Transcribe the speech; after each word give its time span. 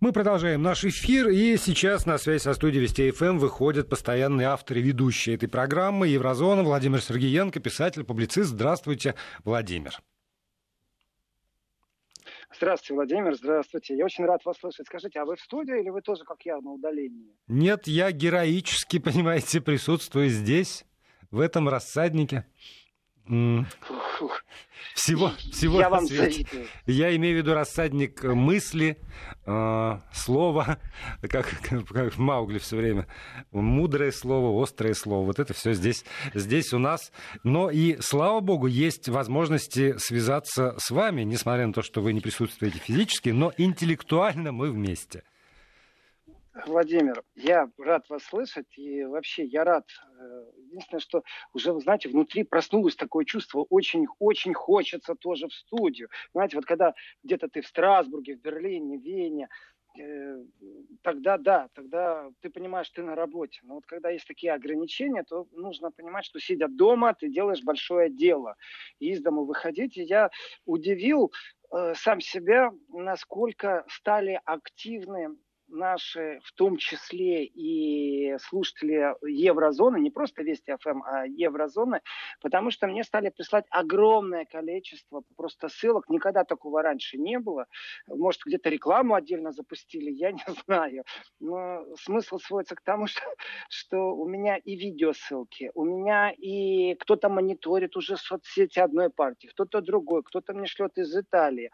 Мы 0.00 0.12
продолжаем 0.12 0.62
наш 0.62 0.84
эфир, 0.84 1.28
и 1.28 1.56
сейчас 1.56 2.04
на 2.04 2.18
связь 2.18 2.42
со 2.42 2.54
студией 2.54 2.82
Вести 2.82 3.10
ФМ 3.10 3.38
выходит 3.38 3.88
постоянный 3.88 4.44
автор 4.44 4.78
и 4.78 4.82
ведущий 4.82 5.34
этой 5.34 5.48
программы 5.48 6.08
Еврозона 6.08 6.62
Владимир 6.62 7.00
Сергеенко, 7.00 7.60
писатель, 7.60 8.04
публицист. 8.04 8.50
Здравствуйте, 8.50 9.14
Владимир. 9.44 10.00
Здравствуйте, 12.56 12.94
Владимир, 12.94 13.34
здравствуйте. 13.34 13.96
Я 13.96 14.04
очень 14.04 14.24
рад 14.24 14.44
вас 14.44 14.58
слышать. 14.58 14.86
Скажите, 14.86 15.20
а 15.20 15.24
вы 15.24 15.36
в 15.36 15.40
студии 15.40 15.80
или 15.80 15.90
вы 15.90 16.02
тоже, 16.02 16.24
как 16.24 16.42
я, 16.44 16.60
на 16.60 16.72
удалении? 16.72 17.32
Нет, 17.46 17.86
я 17.86 18.10
героически, 18.10 18.98
понимаете, 19.00 19.60
присутствую 19.60 20.28
здесь, 20.28 20.84
в 21.30 21.40
этом 21.40 21.68
рассаднике. 21.68 22.46
Всего, 24.94 25.32
всего 25.50 25.80
Я 25.80 25.88
вам 25.88 26.06
завидую. 26.06 26.66
Я 26.86 27.14
имею 27.16 27.36
в 27.36 27.38
виду 27.38 27.54
рассадник 27.54 28.22
мысли, 28.22 28.98
э, 29.44 29.98
слова, 30.12 30.78
как, 31.22 31.46
как 31.88 32.16
Маугли 32.16 32.58
все 32.58 32.76
время. 32.76 33.06
Мудрое 33.50 34.12
слово, 34.12 34.62
острое 34.62 34.94
слово. 34.94 35.26
Вот 35.26 35.38
это 35.38 35.52
все 35.52 35.72
здесь, 35.72 36.04
здесь 36.34 36.72
у 36.72 36.78
нас. 36.78 37.12
Но 37.42 37.70
и, 37.70 37.98
слава 38.00 38.40
богу, 38.40 38.66
есть 38.66 39.08
возможности 39.08 39.96
связаться 39.98 40.76
с 40.78 40.90
вами, 40.90 41.22
несмотря 41.22 41.66
на 41.66 41.72
то, 41.72 41.82
что 41.82 42.00
вы 42.00 42.12
не 42.12 42.20
присутствуете 42.20 42.78
физически, 42.78 43.30
но 43.30 43.52
интеллектуально 43.56 44.52
мы 44.52 44.70
вместе. 44.70 45.24
Владимир, 46.54 47.24
я 47.34 47.68
рад 47.78 48.08
вас 48.08 48.22
слышать, 48.22 48.78
и 48.78 49.02
вообще 49.04 49.44
я 49.44 49.64
рад. 49.64 49.88
Э, 50.20 50.44
единственное, 50.66 51.00
что 51.00 51.24
уже, 51.52 51.72
вы 51.72 51.80
знаете, 51.80 52.08
внутри 52.08 52.44
проснулось 52.44 52.94
такое 52.94 53.24
чувство, 53.24 53.66
очень-очень 53.70 54.54
хочется 54.54 55.16
тоже 55.16 55.48
в 55.48 55.52
студию. 55.52 56.08
Знаете, 56.32 56.56
вот 56.56 56.64
когда 56.64 56.94
где-то 57.24 57.48
ты 57.48 57.60
в 57.60 57.66
Страсбурге, 57.66 58.36
в 58.36 58.40
Берлине, 58.40 58.98
в 58.98 59.02
Вене, 59.02 59.48
э, 59.98 60.44
тогда 61.02 61.38
да, 61.38 61.70
тогда 61.74 62.30
ты 62.40 62.50
понимаешь, 62.50 62.88
ты 62.90 63.02
на 63.02 63.16
работе. 63.16 63.58
Но 63.64 63.74
вот 63.74 63.86
когда 63.86 64.10
есть 64.10 64.28
такие 64.28 64.52
ограничения, 64.52 65.24
то 65.24 65.48
нужно 65.50 65.90
понимать, 65.90 66.24
что 66.24 66.38
сидя 66.38 66.68
дома, 66.68 67.14
ты 67.14 67.30
делаешь 67.30 67.64
большое 67.64 68.10
дело. 68.10 68.54
И 69.00 69.10
из 69.10 69.20
дома 69.20 69.42
выходить. 69.42 69.96
И 69.96 70.04
я 70.04 70.30
удивил 70.66 71.32
э, 71.72 71.94
сам 71.96 72.20
себя, 72.20 72.70
насколько 72.90 73.84
стали 73.88 74.40
активны 74.44 75.36
наши, 75.74 76.40
в 76.44 76.52
том 76.52 76.76
числе 76.76 77.44
и 77.44 78.36
слушатели 78.38 79.14
Еврозоны, 79.28 79.98
не 79.98 80.10
просто 80.10 80.42
Вести 80.42 80.74
ФМ, 80.80 81.02
а 81.02 81.26
Еврозоны, 81.26 82.00
потому 82.40 82.70
что 82.70 82.86
мне 82.86 83.04
стали 83.04 83.30
прислать 83.30 83.66
огромное 83.70 84.44
количество 84.44 85.22
просто 85.36 85.68
ссылок. 85.68 86.08
Никогда 86.08 86.44
такого 86.44 86.82
раньше 86.82 87.18
не 87.18 87.38
было. 87.38 87.66
Может, 88.06 88.42
где-то 88.46 88.70
рекламу 88.70 89.14
отдельно 89.14 89.52
запустили, 89.52 90.10
я 90.10 90.32
не 90.32 90.42
знаю. 90.66 91.04
Но 91.40 91.84
смысл 91.96 92.38
сводится 92.38 92.76
к 92.76 92.82
тому, 92.82 93.06
что, 93.08 93.22
что 93.68 94.14
у 94.14 94.28
меня 94.28 94.56
и 94.56 94.76
видеосылки, 94.76 95.70
у 95.74 95.84
меня 95.84 96.32
и 96.36 96.94
кто-то 96.94 97.28
мониторит 97.28 97.96
уже 97.96 98.16
соцсети 98.16 98.78
одной 98.78 99.10
партии, 99.10 99.48
кто-то 99.48 99.80
другой, 99.80 100.22
кто-то 100.22 100.54
мне 100.54 100.66
шлет 100.66 100.96
из 100.98 101.14
Италии. 101.16 101.70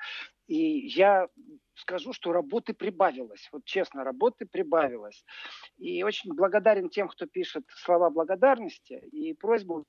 И 0.47 0.89
я 0.89 1.29
скажу, 1.81 2.13
что 2.13 2.33
работы 2.33 2.75
прибавилось. 2.75 3.49
Вот 3.53 3.65
честно, 3.65 4.05
работы 4.05 4.47
прибавилось. 4.47 5.25
И 5.79 6.03
очень 6.03 6.35
благодарен 6.35 6.89
тем, 6.89 7.09
кто 7.09 7.27
пишет 7.27 7.65
слова 7.69 8.11
благодарности 8.11 8.95
и 9.13 9.35
просьбу 9.35 9.85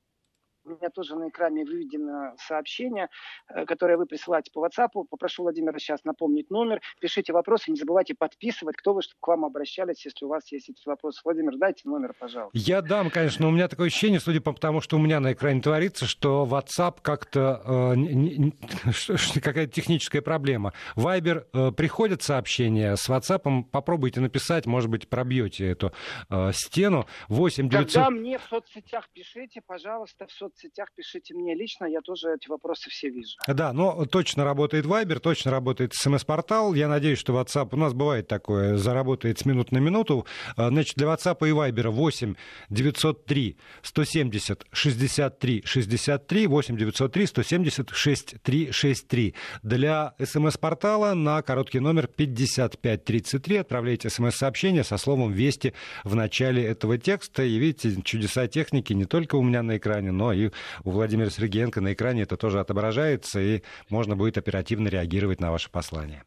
у 0.65 0.69
меня 0.69 0.89
тоже 0.89 1.15
на 1.15 1.29
экране 1.29 1.65
выведено 1.65 2.33
сообщение, 2.37 3.09
э, 3.49 3.65
которое 3.65 3.97
вы 3.97 4.05
присылаете 4.05 4.51
по 4.51 4.65
WhatsApp. 4.65 4.89
Попрошу 5.09 5.43
Владимира 5.43 5.77
сейчас 5.79 6.03
напомнить 6.03 6.49
номер. 6.49 6.81
Пишите 6.99 7.33
вопросы, 7.33 7.71
не 7.71 7.77
забывайте 7.77 8.13
подписывать, 8.15 8.75
кто 8.77 8.93
вы, 8.93 9.01
чтобы 9.01 9.17
к 9.19 9.27
вам 9.27 9.45
обращались, 9.45 10.05
если 10.05 10.25
у 10.25 10.29
вас 10.29 10.51
есть 10.51 10.69
эти 10.69 10.87
вопросы. 10.87 11.21
Владимир, 11.23 11.57
дайте 11.57 11.81
номер, 11.85 12.13
пожалуйста. 12.17 12.57
Я 12.57 12.81
дам, 12.81 13.09
конечно, 13.09 13.45
но 13.45 13.49
у 13.49 13.51
меня 13.51 13.67
такое 13.67 13.87
ощущение, 13.87 14.19
судя 14.19 14.41
по 14.41 14.53
тому, 14.53 14.81
что 14.81 14.97
у 14.97 14.99
меня 14.99 15.19
на 15.19 15.33
экране 15.33 15.61
творится, 15.61 16.05
что 16.05 16.47
WhatsApp 16.49 16.97
как-то 17.01 17.61
э, 17.65 19.39
какая-то 19.41 19.71
техническая 19.71 20.21
проблема. 20.21 20.73
Viber 20.95 21.45
э, 21.53 21.71
приходят 21.71 22.21
сообщения, 22.21 22.95
с 22.95 23.09
WhatsApp 23.09 23.63
попробуйте 23.71 24.19
написать, 24.19 24.65
может 24.65 24.89
быть, 24.89 25.09
пробьете 25.09 25.69
эту 25.69 25.91
э, 26.29 26.51
стену. 26.53 27.07
8 27.29 27.69
900... 27.69 27.93
Когда 27.93 28.09
мне 28.09 28.37
в 28.37 28.43
соцсетях 28.43 29.09
пишите, 29.13 29.61
пожалуйста, 29.65 30.27
в 30.27 30.31
соцсетях 30.31 30.50
соцсетях 30.51 30.89
пишите 30.95 31.33
мне 31.33 31.55
лично, 31.55 31.85
я 31.85 32.01
тоже 32.01 32.35
эти 32.35 32.49
вопросы 32.49 32.89
все 32.89 33.09
вижу. 33.09 33.37
Да, 33.47 33.73
но 33.73 34.05
точно 34.05 34.43
работает 34.43 34.85
Viber, 34.85 35.19
точно 35.19 35.51
работает 35.51 35.93
смс-портал. 35.93 36.73
Я 36.73 36.87
надеюсь, 36.87 37.19
что 37.19 37.33
WhatsApp, 37.33 37.69
у 37.71 37.77
нас 37.77 37.93
бывает 37.93 38.27
такое, 38.27 38.77
заработает 38.77 39.39
с 39.39 39.45
минут 39.45 39.71
на 39.71 39.77
минуту. 39.77 40.25
А, 40.55 40.69
значит, 40.69 40.95
для 40.95 41.07
WhatsApp 41.07 41.37
и 41.47 41.51
Viber 41.51 41.89
8 41.89 42.35
903 42.69 43.57
170 43.81 44.65
63 44.71 45.63
63 45.65 46.47
8 46.47 46.77
903 46.77 47.25
170 47.25 47.89
63 47.89 48.71
63. 48.71 49.35
Для 49.63 50.13
смс-портала 50.23 51.13
на 51.13 51.41
короткий 51.41 51.79
номер 51.79 52.07
5533 52.07 53.57
отправляйте 53.57 54.09
смс-сообщение 54.09 54.83
со 54.83 54.97
словом 54.97 55.31
«Вести» 55.31 55.73
в 56.03 56.15
начале 56.15 56.63
этого 56.63 56.97
текста. 56.97 57.43
И 57.43 57.57
видите, 57.57 58.01
чудеса 58.03 58.47
техники 58.47 58.93
не 58.93 59.05
только 59.05 59.35
у 59.35 59.43
меня 59.43 59.63
на 59.63 59.77
экране, 59.77 60.11
но 60.11 60.33
и 60.33 60.40
и 60.47 60.51
у 60.83 60.91
Владимира 60.91 61.29
Сергеенко 61.29 61.81
на 61.81 61.93
экране 61.93 62.23
это 62.23 62.37
тоже 62.37 62.59
отображается, 62.59 63.39
и 63.39 63.61
можно 63.89 64.15
будет 64.15 64.37
оперативно 64.37 64.87
реагировать 64.87 65.39
на 65.39 65.51
ваше 65.51 65.71
послание. 65.71 66.23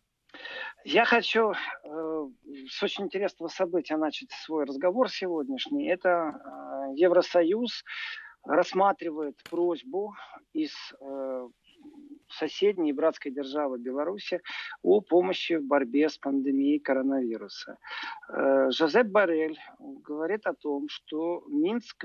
Я 0.85 1.05
хочу 1.05 1.53
э, 1.53 1.57
с 2.69 2.83
очень 2.83 3.05
интересного 3.05 3.49
события 3.49 3.97
начать 3.97 4.31
свой 4.45 4.65
разговор 4.65 5.09
сегодняшний. 5.09 5.89
Это 5.89 6.09
э, 6.09 6.95
Евросоюз 6.97 7.85
рассматривает 8.45 9.37
просьбу 9.49 10.15
из 10.53 10.73
э, 11.01 11.49
соседней 12.35 12.93
братской 12.93 13.31
державы 13.33 13.79
Беларуси 13.79 14.41
о 14.83 15.01
помощи 15.01 15.55
в 15.55 15.65
борьбе 15.65 16.09
с 16.09 16.19
пандемией 16.19 16.79
коронавируса. 16.79 17.79
Э, 18.29 18.71
Жозеп 18.71 19.07
Барель 19.07 19.59
говорит 19.79 20.47
о 20.47 20.55
том, 20.55 20.89
что 20.89 21.45
Минск 21.49 22.05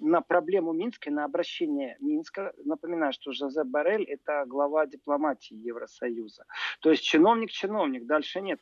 на 0.00 0.20
проблему 0.20 0.72
Минска, 0.72 1.10
на 1.10 1.24
обращение 1.24 1.96
Минска, 2.00 2.52
напоминаю, 2.64 3.12
что 3.12 3.32
Жозеп 3.32 3.66
Барель– 3.66 4.04
это 4.08 4.44
глава 4.46 4.86
дипломатии 4.86 5.54
Евросоюза. 5.54 6.44
То 6.80 6.90
есть 6.90 7.02
чиновник-чиновник, 7.02 8.06
дальше 8.06 8.40
нет. 8.40 8.60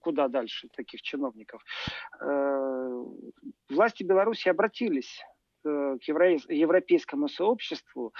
Куда 0.00 0.28
дальше 0.28 0.68
таких 0.68 1.02
чиновников? 1.02 1.64
Э, 2.20 3.04
власти 3.68 4.02
Беларуси 4.02 4.48
обратились 4.48 5.24
к 5.64 5.98
европейскому 6.02 7.28
сообществу 7.28 8.12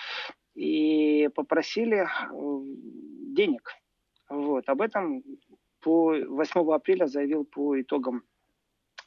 и 0.55 1.29
попросили 1.35 1.99
э, 1.99 2.07
денег. 3.35 3.71
Вот. 4.29 4.69
Об 4.69 4.81
этом 4.81 5.23
по 5.81 6.15
8 6.15 6.73
апреля 6.73 7.07
заявил 7.07 7.45
по 7.45 7.81
итогам 7.81 8.23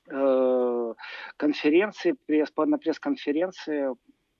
э, 0.10 0.94
конференции, 1.38 2.16
пресс, 2.26 2.52
на 2.56 2.78
пресс-конференции 2.78 3.96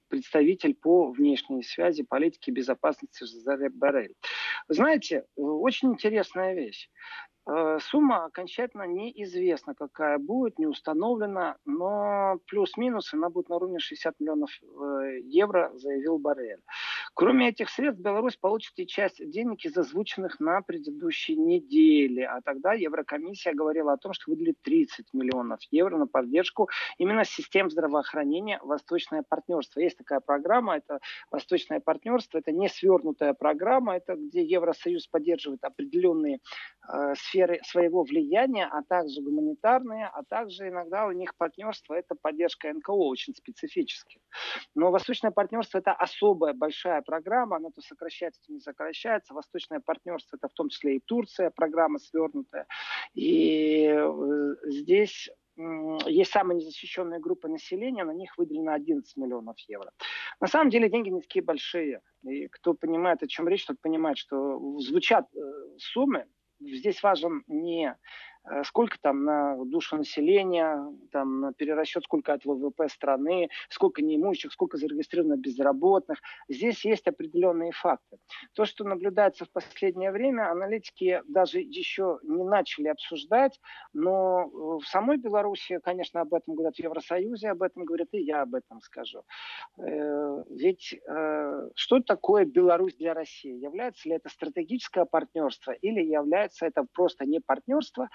представитель 0.10 0.74
по 0.74 1.12
внешней 1.12 1.64
связи, 1.64 2.04
политике 2.04 2.52
безопасности 2.52 3.26
Жозеф 3.26 3.74
Барель. 3.74 4.16
Знаете, 4.70 5.26
очень 5.36 5.94
интересная 5.94 6.54
вещь. 6.54 6.90
Э, 7.50 7.80
сумма 7.80 8.26
окончательно 8.26 8.84
неизвестна, 8.84 9.74
какая 9.74 10.18
будет, 10.18 10.60
не 10.60 10.68
установлена, 10.68 11.56
но 11.66 12.40
плюс-минус 12.48 13.14
она 13.14 13.30
будет 13.30 13.48
на 13.48 13.56
уровне 13.56 13.80
60 13.80 14.20
миллионов 14.20 14.50
э, 14.62 15.20
евро, 15.24 15.72
заявил 15.76 16.18
Барель. 16.18 16.62
Кроме 17.20 17.50
этих 17.50 17.72
средств, 17.72 18.00
Беларусь 18.00 18.38
получит 18.38 18.74
и 18.76 18.86
часть 18.86 19.28
денег 19.32 19.66
из 19.66 19.76
озвученных 19.76 20.40
на 20.40 20.62
предыдущей 20.62 21.36
неделе, 21.36 22.28
а 22.28 22.42
тогда 22.42 22.74
Еврокомиссия 22.74 23.56
говорила 23.56 23.94
о 23.94 23.98
том, 23.98 24.14
что 24.14 24.30
выделит 24.30 24.62
30 24.62 25.16
миллионов 25.16 25.60
евро 25.72 25.98
на 25.98 26.06
поддержку 26.06 26.70
именно 27.00 27.26
систем 27.26 27.72
здравоохранения 27.72 28.60
«Восточное 28.62 29.24
партнерство». 29.28 29.80
Есть 29.80 29.98
такая 29.98 30.20
программа, 30.20 30.78
это 30.78 31.00
«Восточное 31.32 31.80
партнерство», 31.80 32.38
это 32.38 32.52
не 32.52 32.70
свернутая 32.70 33.34
программа, 33.34 33.96
это 33.96 34.14
где 34.14 34.44
Евросоюз 34.44 35.08
поддерживает 35.08 35.64
определенные 35.64 36.38
э, 36.88 37.16
сферы 37.16 37.62
своего 37.64 38.04
влияния, 38.04 38.70
а 38.72 38.84
также 38.84 39.24
гуманитарные, 39.24 40.06
а 40.06 40.22
также 40.24 40.68
иногда 40.68 41.08
у 41.08 41.12
них 41.14 41.36
партнерство– 41.36 41.94
это 41.96 42.14
поддержка 42.14 42.72
НКО 42.72 42.92
очень 42.92 43.34
специфически. 43.34 44.22
Но 44.76 44.92
Восточное 44.92 45.32
партнерство– 45.32 45.78
это 45.80 45.94
особая 45.94 46.54
большая 46.54 47.02
программа, 47.08 47.56
она 47.56 47.70
то 47.72 47.82
сокращается, 47.82 48.42
то 48.46 48.54
не 48.54 48.60
сокращается. 48.60 49.34
Восточное 49.34 49.80
партнерство– 49.80 50.36
это 50.38 50.50
в 50.50 50.54
том 50.54 50.70
числе 50.70 50.98
и 50.98 51.00
Турция, 51.00 51.50
программа 51.50 52.00
свернутая. 52.00 52.68
И 53.16 53.88
э, 53.88 54.56
здесь 54.66 55.30
есть 56.06 56.32
самая 56.32 56.58
незащищенная 56.58 57.20
группа 57.20 57.48
населения, 57.48 58.04
на 58.04 58.14
них 58.14 58.38
выделено 58.38 58.74
11 58.74 59.18
миллионов 59.18 59.58
евро. 59.68 59.92
На 60.40 60.48
самом 60.48 60.70
деле 60.70 60.90
деньги 60.90 61.10
не 61.10 61.22
такие 61.22 61.44
большие. 61.44 62.02
И 62.24 62.48
кто 62.48 62.76
понимает, 62.76 63.24
о 63.24 63.28
чем 63.28 63.48
речь, 63.48 63.66
тот 63.66 63.82
понимает, 63.82 64.18
что 64.20 64.60
звучат 64.80 65.26
э, 65.36 65.40
суммы, 65.78 66.26
здесь 66.60 67.02
важен 67.02 67.44
не 67.48 67.96
сколько 68.64 68.98
там 69.02 69.24
на 69.24 69.58
душу 69.66 69.98
населения, 69.98 70.86
там 71.12 71.42
на 71.42 71.54
перерасчет, 71.54 72.04
сколько 72.04 72.34
от 72.34 72.46
ВВП 72.46 72.88
страны, 72.90 73.50
сколько 73.70 74.02
неимущих, 74.02 74.52
сколько 74.52 74.78
зарегистрировано 74.78 75.38
безработных. 75.38 76.20
Здесь 76.48 76.86
есть 76.86 77.08
определенные 77.08 77.72
факты. 77.72 78.18
То, 78.54 78.66
что 78.66 78.84
наблюдается 78.84 79.46
в 79.46 79.52
последнее 79.52 80.12
время, 80.12 80.52
аналитики 80.52 81.22
даже 81.28 81.60
еще 81.60 82.20
не 82.24 82.44
начали 82.44 82.88
обсуждать, 82.88 83.60
но 83.94 84.44
э, 84.44 84.84
в 84.84 84.88
самой 84.88 85.18
Беларуси, 85.18 85.80
конечно, 85.84 86.22
об 86.22 86.34
этом 86.34 86.56
говорят 86.56 86.76
в 86.76 86.80
Евросоюзе, 86.80 87.50
об 87.50 87.64
этом 87.64 87.86
говорят 87.86 88.10
и 88.12 88.22
я 88.22 88.44
об 88.44 88.56
этом 88.56 88.82
скажу. 88.82 89.24
Э, 89.78 90.44
ведь 90.50 91.00
что 91.76 92.00
такое 92.00 92.46
Беларусь 92.46 92.96
для 92.96 93.14
России? 93.14 93.54
Является 93.54 94.10
ли 94.10 94.16
это 94.16 94.30
стратегическое 94.30 95.06
партнерство 95.06 95.72
или 95.72 96.02
является 96.02 96.66
это 96.66 96.86
просто 96.94 97.26
не 97.26 97.40
партнерство, 97.40 98.10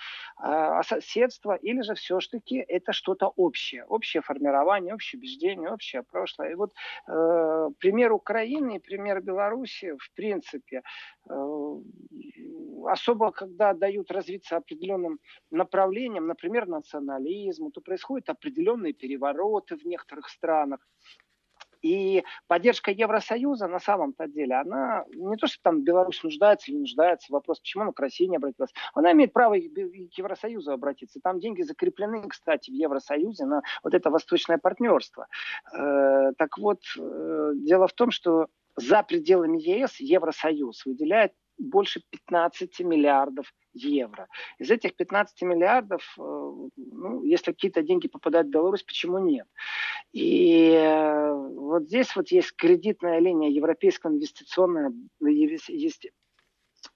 соседство, 0.82 1.54
или 1.54 1.82
же 1.82 1.94
все-таки 1.94 2.56
это 2.56 2.92
что-то 2.92 3.32
общее, 3.36 3.84
общее 3.84 4.22
формирование, 4.22 4.94
общее 4.94 5.18
убеждение, 5.18 5.70
общее 5.70 6.02
прошлое. 6.02 6.52
И 6.52 6.54
вот 6.54 6.72
э, 7.08 7.68
пример 7.78 8.12
Украины 8.12 8.76
и 8.76 8.78
пример 8.78 9.20
Беларуси, 9.20 9.94
в 9.98 10.12
принципе, 10.14 10.82
э, 11.28 11.76
особо, 12.86 13.30
когда 13.30 13.74
дают 13.74 14.10
развиться 14.10 14.56
определенным 14.56 15.18
направлениям, 15.50 16.26
например, 16.26 16.66
национализму, 16.66 17.70
то 17.70 17.80
происходят 17.80 18.28
определенные 18.28 18.92
перевороты 18.92 19.76
в 19.76 19.84
некоторых 19.84 20.28
странах. 20.28 20.80
И 21.82 22.24
поддержка 22.46 22.90
Евросоюза 22.90 23.66
на 23.66 23.80
самом-то 23.80 24.28
деле, 24.28 24.54
она 24.54 25.04
не 25.14 25.36
то, 25.36 25.46
что 25.46 25.60
там 25.62 25.82
Беларусь 25.82 26.22
нуждается 26.22 26.70
или 26.70 26.76
не 26.76 26.82
нуждается, 26.82 27.32
вопрос, 27.32 27.60
почему 27.60 27.82
она 27.82 27.92
к 27.92 28.00
России 28.00 28.26
не 28.26 28.36
обратилась. 28.36 28.72
Она 28.94 29.12
имеет 29.12 29.32
право 29.32 29.54
и 29.54 29.68
к 29.68 30.18
Евросоюзу 30.18 30.72
обратиться. 30.72 31.20
Там 31.22 31.40
деньги 31.40 31.62
закреплены, 31.62 32.28
кстати, 32.28 32.70
в 32.70 32.74
Евросоюзе 32.74 33.44
на 33.44 33.62
вот 33.82 33.94
это 33.94 34.10
восточное 34.10 34.58
партнерство. 34.58 35.26
Э, 35.72 36.32
так 36.38 36.56
вот, 36.58 36.80
э, 36.98 37.52
дело 37.56 37.88
в 37.88 37.92
том, 37.92 38.10
что 38.10 38.46
за 38.76 39.02
пределами 39.02 39.58
ЕС 39.58 40.00
Евросоюз 40.00 40.86
выделяет 40.86 41.32
больше 41.62 42.02
15 42.10 42.80
миллиардов 42.80 43.52
евро. 43.72 44.28
Из 44.58 44.70
этих 44.70 44.96
15 44.96 45.42
миллиардов, 45.42 46.02
э, 46.18 46.20
ну, 46.76 47.22
если 47.24 47.52
какие-то 47.52 47.82
деньги 47.82 48.08
попадают 48.08 48.48
в 48.48 48.50
Беларусь, 48.50 48.82
почему 48.82 49.18
нет? 49.18 49.46
И 50.12 50.70
э, 50.72 51.32
вот 51.32 51.84
здесь 51.84 52.14
вот 52.16 52.28
есть 52.28 52.54
кредитная 52.56 53.18
линия 53.20 53.48
Европейского 53.48 54.12
инвестиционного, 54.12 54.92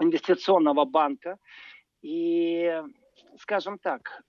инвестиционного 0.00 0.84
банка. 0.84 1.38
И, 2.02 2.82
скажем 3.38 3.78
так, 3.78 4.22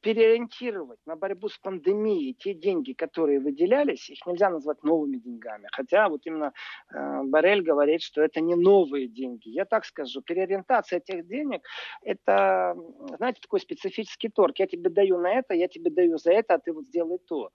переориентировать 0.00 0.98
на 1.06 1.16
борьбу 1.16 1.48
с 1.48 1.58
пандемией 1.58 2.34
те 2.34 2.54
деньги, 2.54 2.92
которые 2.92 3.40
выделялись, 3.40 4.10
их 4.10 4.24
нельзя 4.26 4.50
назвать 4.50 4.82
новыми 4.82 5.16
деньгами. 5.16 5.68
Хотя 5.72 6.08
вот 6.08 6.26
именно 6.26 6.52
э, 6.92 7.22
Барель 7.24 7.62
говорит, 7.62 8.02
что 8.02 8.22
это 8.22 8.40
не 8.40 8.54
новые 8.54 9.08
деньги. 9.08 9.48
Я 9.48 9.64
так 9.64 9.84
скажу, 9.84 10.22
переориентация 10.22 10.98
этих 10.98 11.26
денег– 11.26 11.62
это, 12.02 12.76
знаете, 13.16 13.40
такой 13.40 13.60
специфический 13.60 14.28
торг. 14.28 14.58
Я 14.58 14.66
тебе 14.66 14.90
даю 14.90 15.18
на 15.18 15.32
это, 15.32 15.54
я 15.54 15.68
тебе 15.68 15.90
даю 15.90 16.18
за 16.18 16.32
это, 16.32 16.54
а 16.54 16.58
ты 16.58 16.72
вот 16.72 16.86
сделай 16.86 17.18
то. 17.18 17.50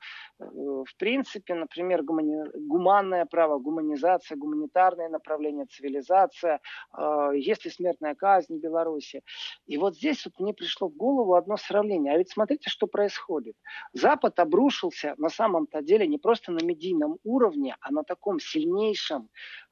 В 0.85 0.97
принципе, 0.97 1.55
например, 1.55 2.03
гумани... 2.03 2.43
гуманное 2.55 3.25
право, 3.25 3.59
гуманизация, 3.59 4.37
гуманитарное 4.37 5.09
направление, 5.09 5.65
цивилизация, 5.65 6.59
э, 6.97 7.31
есть 7.35 7.65
ли 7.65 7.71
смертная 7.71 8.15
казнь 8.15 8.57
в 8.57 8.61
Беларуси. 8.61 9.21
И 9.65 9.77
вот 9.77 9.95
здесь 9.95 10.25
вот 10.25 10.39
мне 10.39 10.53
пришло 10.53 10.87
в 10.87 10.95
голову 10.95 11.33
одно 11.33 11.57
сравнение. 11.57 12.13
А 12.13 12.17
ведь 12.17 12.31
смотрите, 12.31 12.69
что 12.69 12.87
происходит. 12.87 13.55
Запад 13.93 14.39
обрушился 14.39 15.15
на 15.17 15.29
самом-то 15.29 15.81
деле 15.81 16.07
не 16.07 16.17
просто 16.17 16.51
на 16.51 16.63
медийном 16.63 17.17
уровне, 17.23 17.75
а 17.81 17.91
на 17.91 18.03
таком 18.03 18.39
сильнейшем 18.39 19.29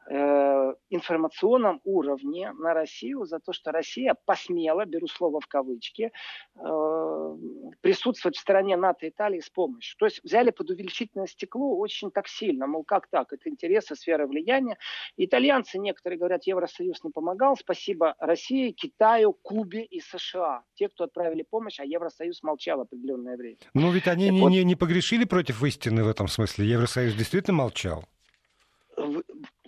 Э, 0.09 0.73
информационном 0.89 1.79
уровне 1.85 2.51
на 2.53 2.73
Россию 2.73 3.25
за 3.25 3.39
то, 3.39 3.53
что 3.53 3.71
Россия 3.71 4.15
посмела, 4.25 4.85
беру 4.85 5.07
слово 5.07 5.39
в 5.39 5.47
кавычки, 5.47 6.11
э, 6.55 7.38
присутствовать 7.81 8.35
в 8.35 8.39
стороне 8.39 8.75
НАТО 8.75 9.05
и 9.05 9.09
Италии 9.09 9.39
с 9.39 9.50
помощью. 9.50 9.97
То 9.97 10.05
есть 10.05 10.21
взяли 10.23 10.51
под 10.51 10.69
увеличительное 10.71 11.27
стекло 11.27 11.77
очень 11.77 12.11
так 12.11 12.27
сильно, 12.27 12.67
мол, 12.67 12.83
как 12.83 13.07
так, 13.07 13.31
это 13.31 13.50
интересы, 13.50 13.95
сфера 13.95 14.27
влияния. 14.27 14.77
Итальянцы 15.15 15.79
некоторые 15.79 16.19
говорят, 16.19 16.44
Евросоюз 16.45 17.03
не 17.03 17.11
помогал, 17.11 17.55
спасибо 17.55 18.15
России, 18.19 18.71
Китаю, 18.71 19.33
Кубе 19.33 19.83
и 19.83 20.01
США. 20.01 20.63
Те, 20.75 20.89
кто 20.89 21.05
отправили 21.05 21.44
помощь, 21.50 21.79
а 21.79 21.85
Евросоюз 21.85 22.44
молчал 22.44 22.81
определенное 22.81 23.38
время. 23.38 23.57
Ну 23.73 23.91
ведь 23.91 24.07
они 24.07 24.29
не, 24.29 24.41
вот... 24.41 24.50
не, 24.50 24.63
не 24.65 24.75
погрешили 24.75 25.23
против 25.23 25.63
истины 25.63 26.03
в 26.03 26.09
этом 26.09 26.27
смысле. 26.27 26.65
Евросоюз 26.65 27.13
действительно 27.13 27.57
молчал. 27.57 28.03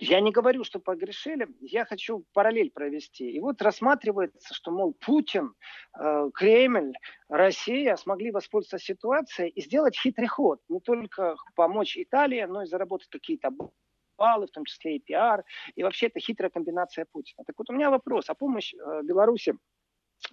Я 0.08 0.20
не 0.20 0.30
говорю, 0.30 0.62
что 0.62 0.78
погрешили, 0.78 1.48
я 1.60 1.84
хочу 1.84 2.24
параллель 2.32 2.70
провести. 2.70 3.28
И 3.28 3.40
вот 3.40 3.60
рассматривается, 3.60 4.54
что, 4.54 4.70
мол, 4.70 4.94
Путин, 4.94 5.54
э, 5.98 6.30
Кремль, 6.32 6.92
Россия 7.28 7.96
смогли 7.96 8.30
воспользоваться 8.30 8.78
ситуацией 8.78 9.48
и 9.48 9.60
сделать 9.60 9.98
хитрый 9.98 10.28
ход. 10.28 10.60
Не 10.68 10.80
только 10.80 11.34
помочь 11.56 11.96
Италии, 11.96 12.44
но 12.44 12.62
и 12.62 12.66
заработать 12.66 13.08
какие-то 13.08 13.50
баллы, 14.16 14.46
в 14.46 14.52
том 14.52 14.64
числе 14.64 14.96
и 14.96 15.00
пиар. 15.00 15.44
И 15.74 15.82
вообще 15.82 16.06
это 16.06 16.20
хитрая 16.20 16.50
комбинация 16.50 17.04
Путина. 17.10 17.44
Так 17.44 17.56
вот 17.58 17.68
у 17.70 17.72
меня 17.72 17.90
вопрос. 17.90 18.30
А 18.30 18.34
помощь 18.34 18.74
э, 18.74 19.02
Беларуси 19.02 19.54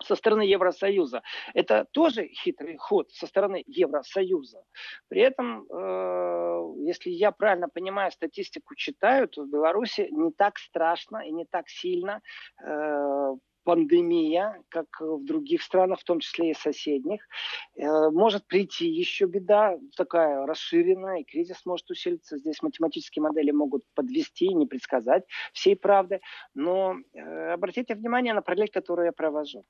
со 0.01 0.15
стороны 0.15 0.41
Евросоюза. 0.41 1.21
Это 1.53 1.85
тоже 1.91 2.27
хитрый 2.27 2.77
ход 2.77 3.11
со 3.11 3.27
стороны 3.27 3.63
Евросоюза. 3.67 4.63
При 5.07 5.21
этом, 5.21 5.65
э, 5.69 6.83
если 6.85 7.09
я 7.09 7.31
правильно 7.31 7.69
понимаю, 7.69 8.11
статистику 8.11 8.75
читаю, 8.75 9.27
то 9.27 9.43
в 9.43 9.49
Беларуси 9.49 10.07
не 10.11 10.31
так 10.31 10.57
страшно 10.57 11.17
и 11.17 11.31
не 11.31 11.45
так 11.45 11.69
сильно 11.69 12.21
э, 12.63 13.35
пандемия, 13.63 14.61
как 14.69 14.87
в 14.99 15.23
других 15.23 15.61
странах, 15.61 15.99
в 15.99 16.03
том 16.03 16.19
числе 16.19 16.51
и 16.51 16.53
соседних. 16.53 17.27
Э, 17.75 18.09
может 18.09 18.45
прийти 18.47 18.87
еще 18.87 19.25
беда 19.25 19.77
такая 19.95 20.45
расширенная, 20.45 21.19
и 21.19 21.23
кризис 21.23 21.65
может 21.65 21.89
усилиться. 21.89 22.37
Здесь 22.37 22.61
математические 22.61 23.23
модели 23.23 23.51
могут 23.51 23.83
подвести 23.93 24.45
и 24.45 24.53
не 24.53 24.65
предсказать 24.65 25.25
всей 25.53 25.75
правды. 25.75 26.21
Но 26.53 26.95
э, 27.13 27.51
обратите 27.51 27.95
внимание 27.95 28.33
на 28.33 28.41
параллель, 28.41 28.69
которую 28.69 29.05
я 29.05 29.11
провожу. 29.11 29.65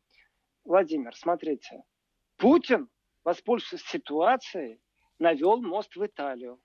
Владимир, 0.66 1.16
смотрите. 1.16 1.84
Путин, 2.38 2.90
воспользовавшись 3.24 3.88
ситуацией, 3.88 4.80
навел 5.20 5.62
мост 5.62 5.96
в 5.96 6.06
Италию. 6.06 6.60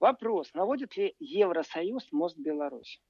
Вопрос, 0.00 0.52
наводит 0.54 0.96
ли 0.96 1.14
Евросоюз 1.18 2.12
мост 2.12 2.36
Беларусь? 2.38 3.00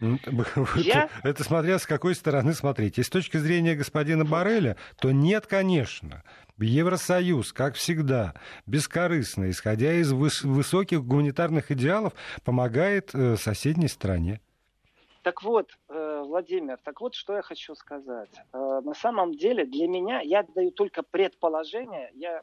Ну, 0.00 0.18
Я... 0.76 1.08
Это 1.22 1.42
смотря 1.42 1.78
с 1.78 1.86
какой 1.86 2.14
стороны 2.14 2.52
смотреть. 2.54 2.98
И 2.98 3.02
с 3.02 3.08
точки 3.08 3.36
зрения 3.36 3.74
господина 3.74 4.24
Барреля, 4.24 4.76
то 5.00 5.10
нет, 5.10 5.46
конечно. 5.46 6.22
Евросоюз, 6.58 7.52
как 7.52 7.74
всегда, 7.74 8.34
бескорыстно, 8.66 9.50
исходя 9.50 9.92
из 9.94 10.12
выс- 10.12 10.46
высоких 10.46 11.04
гуманитарных 11.04 11.70
идеалов, 11.70 12.14
помогает 12.44 13.14
э, 13.14 13.36
соседней 13.36 13.88
стране. 13.88 14.40
Так 15.22 15.42
вот, 15.42 15.70
э, 15.88 16.22
Владимир, 16.24 16.78
так 16.82 17.00
вот, 17.00 17.14
что 17.14 17.36
я 17.36 17.42
хочу 17.42 17.74
сказать. 17.74 18.30
Э, 18.52 18.80
на 18.84 18.94
самом 18.94 19.36
деле, 19.36 19.66
для 19.66 19.86
меня, 19.86 20.20
я 20.20 20.42
даю 20.42 20.70
только 20.70 21.02
предположение, 21.02 22.10
я 22.14 22.42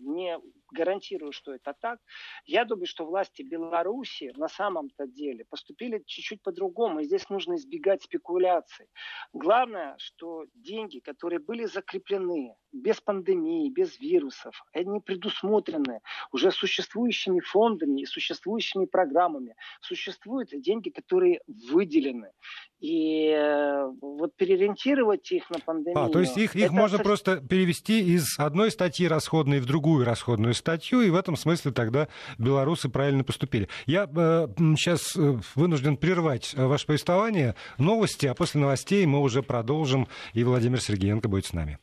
не 0.00 0.38
гарантирую, 0.76 1.32
что 1.32 1.52
это 1.52 1.74
так. 1.80 1.98
Я 2.44 2.64
думаю, 2.64 2.86
что 2.86 3.06
власти 3.06 3.42
Беларуси 3.42 4.32
на 4.36 4.48
самом-то 4.48 5.06
деле 5.06 5.44
поступили 5.44 6.02
чуть-чуть 6.06 6.42
по-другому, 6.42 7.00
и 7.00 7.04
здесь 7.04 7.28
нужно 7.30 7.54
избегать 7.54 8.02
спекуляций. 8.02 8.86
Главное, 9.32 9.96
что 9.98 10.44
деньги, 10.54 10.98
которые 11.00 11.38
были 11.38 11.64
закреплены 11.66 12.54
без 12.72 13.00
пандемии, 13.00 13.70
без 13.70 13.98
вирусов, 13.98 14.62
они 14.72 15.00
предусмотрены 15.00 16.00
уже 16.32 16.50
существующими 16.50 17.40
фондами 17.40 18.02
и 18.02 18.06
существующими 18.06 18.86
программами. 18.86 19.54
Существуют 19.80 20.50
деньги, 20.52 20.90
которые 20.90 21.40
выделены. 21.46 22.32
И 22.78 23.28
э, 23.28 23.86
вот 24.00 24.36
переориентировать 24.36 25.32
их 25.32 25.48
на 25.50 25.58
пандемию... 25.58 26.04
А, 26.04 26.08
то 26.08 26.20
есть 26.20 26.36
их, 26.36 26.54
их 26.54 26.70
можно 26.70 26.96
это... 26.96 27.04
просто 27.04 27.36
перевести 27.40 28.14
из 28.14 28.38
одной 28.38 28.70
статьи 28.70 29.08
расходной 29.08 29.60
в 29.60 29.66
другую 29.66 30.04
расходную 30.04 30.52
статью, 30.66 31.00
и 31.02 31.10
в 31.10 31.14
этом 31.14 31.36
смысле 31.36 31.70
тогда 31.70 32.08
белорусы 32.38 32.88
правильно 32.88 33.22
поступили. 33.22 33.68
Я 33.86 34.08
э, 34.12 34.48
сейчас 34.76 35.16
э, 35.16 35.38
вынужден 35.54 35.96
прервать 35.96 36.54
э, 36.56 36.66
ваше 36.66 36.86
повествование. 36.86 37.54
Новости, 37.78 38.26
а 38.26 38.34
после 38.34 38.60
новостей 38.60 39.06
мы 39.06 39.20
уже 39.20 39.44
продолжим, 39.44 40.08
и 40.32 40.42
Владимир 40.42 40.80
Сергеенко 40.80 41.28
будет 41.28 41.46
с 41.46 41.52
нами. 41.52 41.78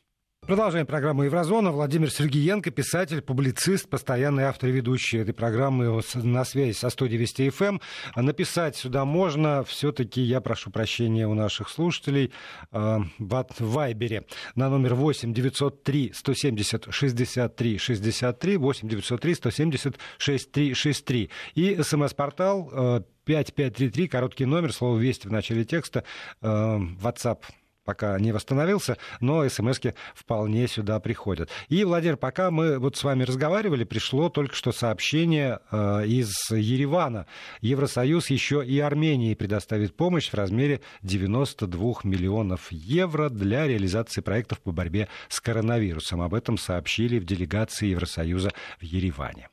Продолжаем 0.46 0.84
программу 0.84 1.22
«Еврозона». 1.22 1.72
Владимир 1.72 2.10
Сергеенко, 2.10 2.70
писатель, 2.70 3.22
публицист, 3.22 3.88
постоянный 3.88 4.44
автор 4.44 4.68
и 4.68 4.72
ведущий 4.72 5.16
этой 5.16 5.32
программы 5.32 6.02
на 6.16 6.44
связи 6.44 6.76
со 6.76 6.90
студией 6.90 7.18
Вести 7.18 7.48
ФМ. 7.48 7.78
Написать 8.14 8.76
сюда 8.76 9.06
можно. 9.06 9.64
Все-таки 9.64 10.20
я 10.20 10.42
прошу 10.42 10.70
прощения 10.70 11.26
у 11.26 11.32
наших 11.32 11.70
слушателей 11.70 12.30
э, 12.72 12.98
в 13.18 13.46
Вайбере 13.58 14.24
на 14.54 14.68
номер 14.68 14.96
8 14.96 15.32
903 15.32 16.12
170 16.14 16.88
63 16.90 17.78
63 17.78 18.56
8 18.58 18.88
903 18.88 19.34
170 19.34 19.96
63 20.18 20.74
63 20.74 21.30
и 21.54 21.82
смс-портал 21.82 22.68
э, 22.70 23.00
5533, 23.24 24.08
короткий 24.08 24.44
номер, 24.44 24.74
слово 24.74 24.98
«Вести» 24.98 25.26
в 25.26 25.32
начале 25.32 25.64
текста, 25.64 26.04
э, 26.42 26.46
WhatsApp 26.46 27.38
пока 27.84 28.18
не 28.18 28.32
восстановился, 28.32 28.96
но 29.20 29.48
смс 29.48 29.80
вполне 30.14 30.66
сюда 30.68 31.00
приходят. 31.00 31.50
И, 31.68 31.84
Владимир, 31.84 32.16
пока 32.16 32.50
мы 32.50 32.78
вот 32.78 32.96
с 32.96 33.04
вами 33.04 33.24
разговаривали, 33.24 33.84
пришло 33.84 34.28
только 34.28 34.54
что 34.54 34.72
сообщение 34.72 35.60
э, 35.70 36.06
из 36.06 36.32
Еревана. 36.50 37.26
Евросоюз 37.60 38.30
еще 38.30 38.64
и 38.64 38.78
Армении 38.78 39.34
предоставит 39.34 39.96
помощь 39.96 40.30
в 40.30 40.34
размере 40.34 40.80
92 41.02 41.94
миллионов 42.04 42.70
евро 42.70 43.28
для 43.28 43.66
реализации 43.66 44.20
проектов 44.20 44.60
по 44.60 44.72
борьбе 44.72 45.08
с 45.28 45.40
коронавирусом. 45.40 46.22
Об 46.22 46.34
этом 46.34 46.56
сообщили 46.58 47.18
в 47.18 47.24
делегации 47.24 47.88
Евросоюза 47.88 48.52
в 48.78 48.82
Ереване. 48.82 49.48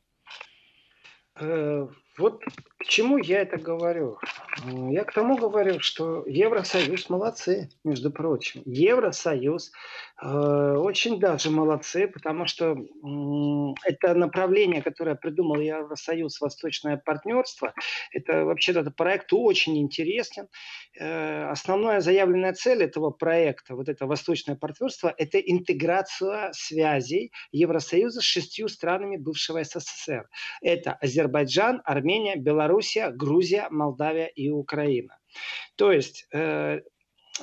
Э, 1.40 1.86
вот 2.18 2.42
к 2.78 2.84
чему 2.84 3.16
я 3.18 3.40
это 3.40 3.56
говорю? 3.58 4.18
Я 4.66 5.04
к 5.04 5.12
тому 5.12 5.36
говорю, 5.38 5.80
что 5.80 6.24
Евросоюз 6.26 7.08
молодцы, 7.08 7.70
между 7.84 8.10
прочим. 8.10 8.62
Евросоюз 8.66 9.72
э, 10.22 10.76
очень 10.76 11.18
даже 11.18 11.50
молодцы, 11.50 12.06
потому 12.06 12.46
что 12.46 12.72
э, 12.72 13.74
это 13.84 14.14
направление, 14.14 14.82
которое 14.82 15.14
придумал 15.14 15.56
Евросоюз, 15.56 16.40
Восточное 16.40 16.98
партнерство, 16.98 17.72
это 18.12 18.44
вообще 18.44 18.72
этот 18.72 18.94
проект 18.94 19.32
очень 19.32 19.78
интересен. 19.78 20.48
Э, 21.00 21.48
основная 21.50 22.00
заявленная 22.00 22.52
цель 22.52 22.82
этого 22.82 23.10
проекта, 23.10 23.74
вот 23.74 23.88
это 23.88 24.06
Восточное 24.06 24.56
партнерство, 24.56 25.14
это 25.16 25.38
интеграция 25.38 26.52
связей 26.52 27.32
Евросоюза 27.52 28.20
с 28.20 28.24
шестью 28.24 28.68
странами 28.68 29.16
бывшего 29.16 29.64
СССР. 29.64 30.28
Это 30.60 30.92
Азербайджан, 30.92 31.80
Армения, 31.86 32.36
Белоруссия, 32.36 33.10
Грузия, 33.10 33.68
Молдавия 33.70 34.26
и 34.26 34.41
Украина. 34.50 35.18
То 35.76 35.92
есть 35.92 36.26
э, 36.32 36.80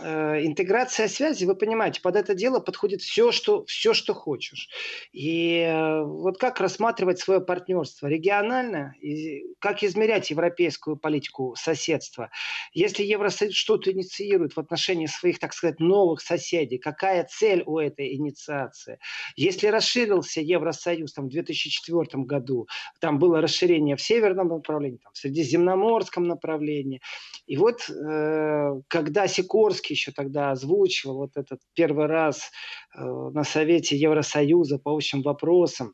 Э, 0.01 0.45
интеграция 0.45 1.07
связи, 1.07 1.45
вы 1.45 1.55
понимаете, 1.55 2.01
под 2.01 2.15
это 2.15 2.33
дело 2.33 2.59
подходит 2.59 3.01
все, 3.01 3.31
что, 3.31 3.65
все, 3.65 3.93
что 3.93 4.13
хочешь. 4.13 4.69
И 5.11 5.59
э, 5.59 6.03
вот 6.03 6.37
как 6.37 6.59
рассматривать 6.59 7.19
свое 7.19 7.41
партнерство 7.41 8.07
регионально, 8.07 8.95
и 9.01 9.43
как 9.59 9.83
измерять 9.83 10.29
европейскую 10.29 10.95
политику 10.95 11.55
соседства. 11.57 12.29
Если 12.73 13.03
Евросоюз 13.03 13.53
что-то 13.53 13.91
инициирует 13.91 14.53
в 14.53 14.59
отношении 14.59 15.07
своих, 15.07 15.39
так 15.39 15.53
сказать, 15.53 15.79
новых 15.79 16.21
соседей, 16.21 16.77
какая 16.77 17.27
цель 17.29 17.63
у 17.65 17.79
этой 17.79 18.15
инициации? 18.15 18.99
Если 19.35 19.67
расширился 19.67 20.41
Евросоюз 20.41 21.13
там, 21.13 21.25
в 21.25 21.29
2004 21.29 22.23
году, 22.23 22.67
там 22.99 23.19
было 23.19 23.41
расширение 23.41 23.95
в 23.95 24.01
северном 24.01 24.47
направлении, 24.47 24.99
там, 25.03 25.13
в 25.13 25.17
средиземноморском 25.17 26.23
направлении. 26.23 27.01
И 27.47 27.57
вот 27.57 27.89
э, 27.89 28.81
когда 28.87 29.27
Сикорский 29.27 29.88
Высоцкий 29.89 29.93
еще 29.93 30.11
тогда 30.11 30.51
озвучивал 30.51 31.17
вот 31.17 31.31
этот 31.35 31.59
первый 31.73 32.07
раз 32.07 32.51
э, 32.95 33.01
на 33.01 33.43
Совете 33.43 33.95
Евросоюза 33.97 34.79
по 34.79 34.91
общим 34.91 35.21
вопросам 35.21 35.93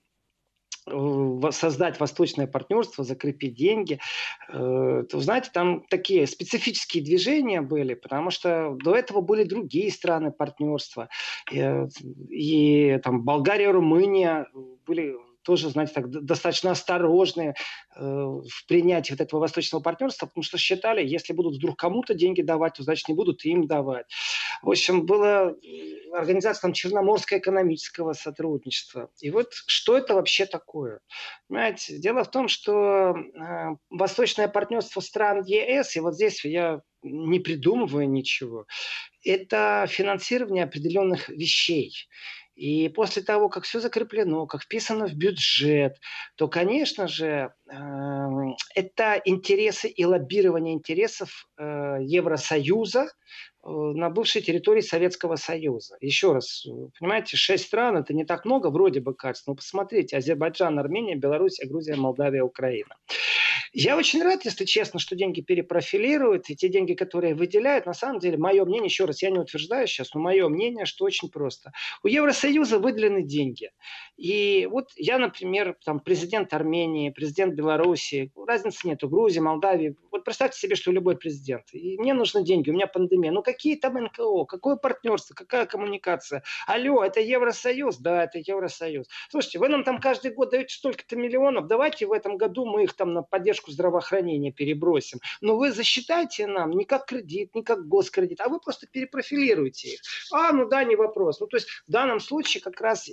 э, 0.87 1.51
создать 1.51 1.99
восточное 1.99 2.47
партнерство, 2.47 3.03
закрепить 3.03 3.55
деньги, 3.55 3.99
э, 4.49 5.03
то, 5.09 5.19
знаете, 5.19 5.49
там 5.53 5.83
такие 5.89 6.27
специфические 6.27 7.03
движения 7.03 7.61
были, 7.61 7.95
потому 7.95 8.31
что 8.31 8.75
до 8.83 8.95
этого 8.95 9.21
были 9.21 9.43
другие 9.43 9.91
страны 9.91 10.31
партнерства. 10.31 11.07
И, 11.51 11.87
и 12.29 12.99
там 13.03 13.23
Болгария, 13.23 13.71
Румыния 13.71 14.47
были 14.85 15.15
тоже, 15.45 15.69
знаете, 15.69 15.93
так 15.93 16.09
достаточно 16.09 16.71
осторожны 16.71 17.53
э, 17.95 18.01
в 18.01 18.65
принятии 18.67 19.11
вот 19.11 19.21
этого 19.21 19.39
восточного 19.39 19.81
партнерства, 19.81 20.25
потому 20.25 20.43
что 20.43 20.57
считали, 20.57 21.05
если 21.05 21.33
будут 21.33 21.57
вдруг 21.57 21.77
кому-то 21.77 22.15
деньги 22.15 22.41
давать, 22.41 22.73
то 22.73 22.83
значит 22.83 23.07
не 23.07 23.13
будут 23.13 23.45
им 23.45 23.67
давать. 23.67 24.07
В 24.61 24.69
общем, 24.69 25.05
была 25.05 25.53
организация 26.11 26.61
там, 26.61 26.73
Черноморского 26.73 27.37
экономического 27.37 28.13
сотрудничества. 28.13 29.09
И 29.21 29.29
вот 29.29 29.53
что 29.53 29.97
это 29.97 30.15
вообще 30.15 30.45
такое? 30.45 30.99
Понимаете, 31.47 31.99
дело 31.99 32.23
в 32.23 32.31
том, 32.31 32.47
что 32.47 33.13
э, 33.15 33.75
восточное 33.89 34.47
партнерство 34.47 34.99
стран 34.99 35.43
ЕС, 35.45 35.95
и 35.95 35.99
вот 35.99 36.15
здесь 36.15 36.43
я 36.43 36.81
не 37.03 37.39
придумываю 37.39 38.09
ничего, 38.09 38.65
это 39.23 39.85
финансирование 39.87 40.63
определенных 40.63 41.29
вещей. 41.29 41.93
И 42.55 42.89
после 42.89 43.21
того, 43.21 43.49
как 43.49 43.65
все 43.65 43.79
закреплено, 43.79 44.47
как 44.47 44.63
вписано 44.63 45.07
в 45.07 45.13
бюджет, 45.13 45.97
то, 46.35 46.47
конечно 46.47 47.07
же, 47.07 47.53
эм, 47.69 48.55
это 48.73 49.21
интересы 49.25 49.89
и 49.89 50.05
лоббирование 50.05 50.73
интересов 50.73 51.47
э, 51.57 51.97
Евросоюза 52.01 53.09
Э, 53.65 53.69
на 53.69 54.09
бывшей 54.09 54.41
территории 54.43 54.81
Советского 54.81 55.37
Союза. 55.37 55.97
Еще 55.99 56.33
раз, 56.33 56.65
понимаете, 56.99 57.35
шесть 57.35 57.65
стран 57.65 57.97
это 57.97 58.13
не 58.13 58.23
так 58.23 58.45
много, 58.45 58.69
вроде 58.69 58.99
бы 58.99 59.15
кажется. 59.15 59.49
Но 59.49 59.55
посмотрите, 59.55 60.17
Азербайджан, 60.17 60.77
Армения, 60.77 61.15
Беларусь, 61.15 61.59
Грузия, 61.63 61.95
Молдавия, 61.95 62.43
Украина. 62.43 62.95
Я 63.77 63.97
очень 63.97 64.23
рад, 64.23 64.45
если 64.45 64.63
честно, 64.63 65.01
что 65.01 65.17
деньги 65.17 65.41
перепрофилируют, 65.41 66.49
и 66.49 66.55
те 66.55 66.69
деньги, 66.69 66.93
которые 66.93 67.35
выделяют, 67.35 67.85
на 67.85 67.93
самом 67.93 68.19
деле, 68.19 68.37
мое 68.37 68.63
мнение, 68.63 68.85
еще 68.85 69.03
раз, 69.03 69.21
я 69.21 69.29
не 69.29 69.37
утверждаю 69.37 69.85
сейчас, 69.85 70.13
но 70.13 70.21
мое 70.21 70.47
мнение, 70.47 70.85
что 70.85 71.03
очень 71.03 71.29
просто. 71.29 71.73
У 72.01 72.07
Евросоюза 72.07 72.79
выделены 72.79 73.21
деньги. 73.21 73.71
И 74.15 74.65
вот 74.71 74.91
я, 74.95 75.17
например, 75.17 75.75
там, 75.83 75.99
президент 75.99 76.53
Армении, 76.53 77.09
президент 77.09 77.53
Беларуси, 77.53 78.31
разницы 78.47 78.87
нету, 78.87 79.09
Грузии, 79.09 79.41
Молдавии. 79.41 79.97
Вот 80.09 80.23
представьте 80.23 80.57
себе, 80.57 80.77
что 80.77 80.93
любой 80.93 81.17
президент. 81.17 81.65
И 81.73 81.97
мне 81.97 82.13
нужны 82.13 82.45
деньги, 82.45 82.69
у 82.69 82.73
меня 82.73 82.87
пандемия. 82.87 83.33
Ну 83.33 83.43
какие 83.43 83.75
там 83.75 83.95
НКО, 83.95 84.45
какое 84.45 84.77
партнерство, 84.77 85.33
какая 85.33 85.65
коммуникация? 85.65 86.43
Алло, 86.65 87.03
это 87.03 87.19
Евросоюз? 87.19 87.97
Да, 87.97 88.23
это 88.23 88.39
Евросоюз. 88.39 89.07
Слушайте, 89.29 89.59
вы 89.59 89.67
нам 89.67 89.83
там 89.83 89.99
каждый 89.99 90.31
год 90.31 90.51
даете 90.51 90.73
столько-то 90.73 91.17
миллионов, 91.17 91.67
давайте 91.67 92.05
в 92.05 92.13
этом 92.13 92.37
году 92.37 92.65
мы 92.65 92.85
их 92.85 92.93
там 92.93 93.13
на 93.13 93.21
поддержку 93.21 93.64
здравоохранения 93.71 94.51
перебросим. 94.51 95.19
Но 95.41 95.57
вы 95.57 95.71
засчитайте 95.71 96.47
нам 96.47 96.71
не 96.71 96.85
как 96.85 97.05
кредит, 97.05 97.53
не 97.55 97.63
как 97.63 97.87
госкредит, 97.87 98.41
а 98.41 98.49
вы 98.49 98.59
просто 98.59 98.87
перепрофилируете 98.87 99.89
их. 99.89 99.99
А, 100.31 100.51
ну 100.51 100.67
да, 100.67 100.83
не 100.83 100.95
вопрос. 100.95 101.39
Ну 101.39 101.47
то 101.47 101.57
есть 101.57 101.67
в 101.87 101.91
данном 101.91 102.19
случае 102.19 102.61
как 102.61 102.79
раз 102.81 103.09
э, 103.09 103.11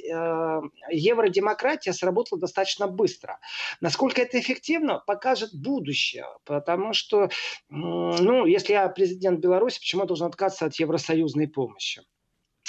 евродемократия 0.90 1.92
сработала 1.92 2.40
достаточно 2.40 2.86
быстро. 2.86 3.38
Насколько 3.80 4.22
это 4.22 4.38
эффективно, 4.38 5.02
покажет 5.06 5.54
будущее. 5.54 6.26
Потому 6.44 6.92
что, 6.92 7.30
ну, 7.68 8.46
если 8.46 8.72
я 8.72 8.88
президент 8.88 9.40
Беларуси, 9.40 9.78
почему 9.80 10.02
я 10.02 10.06
должен 10.06 10.26
отказаться 10.26 10.66
от 10.66 10.74
евросоюзной 10.74 11.48
помощи? 11.48 12.02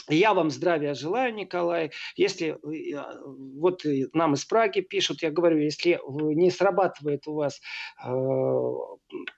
Я 0.10 0.34
вам 0.34 0.50
здравия 0.50 0.94
желаю, 0.94 1.34
Николай. 1.34 1.92
Если 2.16 2.50
э, 2.50 3.04
вот 3.26 3.84
нам 4.14 4.34
из 4.34 4.44
Праги 4.44 4.82
пишут, 4.82 5.22
я 5.24 5.32
говорю, 5.32 5.60
если 5.60 6.00
не 6.08 6.52
срабатывает 6.52 7.26
у 7.28 7.36
вас 7.36 7.62
э, 8.06 8.10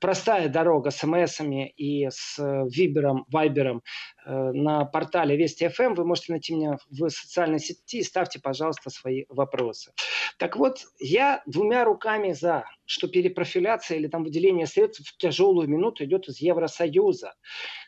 простая 0.02 0.50
дорога 0.50 0.90
с 0.90 1.04
МСами 1.06 1.70
и 1.70 2.10
с 2.10 2.38
Вибером, 2.70 3.26
Вайбером 3.30 3.84
э, 4.26 4.32
на 4.32 4.86
портале 4.86 5.38
Вести 5.38 5.68
ФМ, 5.68 5.94
вы 5.94 6.06
можете 6.06 6.32
найти 6.32 6.56
меня 6.56 6.78
в 6.90 7.10
социальной 7.10 7.60
сети 7.60 8.00
и 8.00 8.04
ставьте, 8.04 8.40
пожалуйста, 8.40 8.90
свои 8.90 9.26
вопросы. 9.30 9.94
Так 10.38 10.58
вот, 10.58 10.80
я 11.00 11.44
двумя 11.46 11.86
руками 11.86 12.34
за, 12.34 12.66
что 12.86 13.08
перепрофиляция 13.08 13.98
или 13.98 14.08
там 14.08 14.24
выделение 14.24 14.66
средств 14.66 15.08
в 15.08 15.18
тяжелую 15.18 15.70
минуту 15.70 16.06
идет 16.06 16.28
из 16.28 16.40
Евросоюза. 16.40 17.34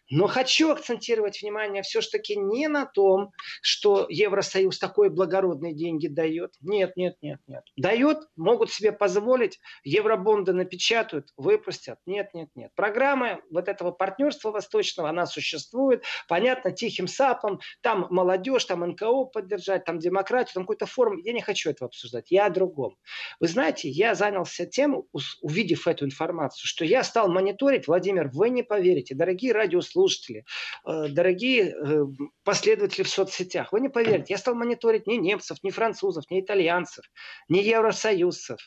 Но 0.09 0.27
хочу 0.27 0.71
акцентировать 0.71 1.41
внимание 1.41 1.83
все-таки 1.83 2.37
не 2.37 2.67
на 2.67 2.85
том, 2.85 3.31
что 3.61 4.05
Евросоюз 4.09 4.79
такой 4.79 5.09
благородные 5.09 5.73
деньги 5.73 6.07
дает. 6.07 6.53
Нет, 6.61 6.95
нет, 6.95 7.17
нет, 7.21 7.39
нет. 7.47 7.63
Дает, 7.75 8.19
могут 8.35 8.71
себе 8.71 8.91
позволить, 8.91 9.59
евробонды 9.83 10.53
напечатают, 10.53 11.29
выпустят. 11.35 11.99
Нет, 12.05 12.33
нет, 12.33 12.49
нет. 12.55 12.71
Программа 12.75 13.41
вот 13.51 13.67
этого 13.67 13.91
партнерства 13.91 14.51
восточного, 14.51 15.09
она 15.09 15.25
существует. 15.25 16.03
Понятно, 16.27 16.71
тихим 16.71 17.07
сапом. 17.07 17.59
Там 17.81 18.07
молодежь, 18.09 18.65
там 18.65 18.87
НКО 18.87 19.25
поддержать, 19.25 19.83
там 19.83 19.99
демократию, 19.99 20.53
там 20.53 20.63
какой-то 20.63 20.85
форум. 20.85 21.19
Я 21.23 21.33
не 21.33 21.41
хочу 21.41 21.69
этого 21.69 21.87
обсуждать. 21.87 22.31
Я 22.31 22.45
о 22.45 22.49
другом. 22.49 22.95
Вы 23.39 23.47
знаете, 23.47 23.89
я 23.89 24.15
занялся 24.15 24.65
тем, 24.65 25.03
увидев 25.41 25.87
эту 25.87 26.05
информацию, 26.05 26.65
что 26.65 26.85
я 26.85 27.03
стал 27.03 27.29
мониторить, 27.29 27.87
Владимир, 27.87 28.29
вы 28.33 28.49
не 28.49 28.63
поверите, 28.63 29.15
дорогие 29.15 29.51
радиослушатели, 29.51 29.96
радиослушатели, 29.97 30.45
э, 30.85 31.07
дорогие 31.09 31.73
э, 31.73 32.05
последователи 32.43 33.03
в 33.03 33.09
соцсетях, 33.09 33.71
вы 33.71 33.81
не 33.81 33.89
поверите, 33.89 34.25
я 34.29 34.37
стал 34.37 34.55
мониторить 34.55 35.07
ни 35.07 35.15
немцев, 35.15 35.57
ни 35.63 35.71
французов, 35.71 36.25
ни 36.29 36.39
итальянцев, 36.39 37.05
ни 37.49 37.59
евросоюзцев. 37.59 38.59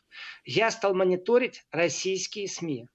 Я 0.45 0.71
стал 0.71 0.95
мониторить 0.95 1.63
российские 1.71 2.49
СМИ. 2.49 2.87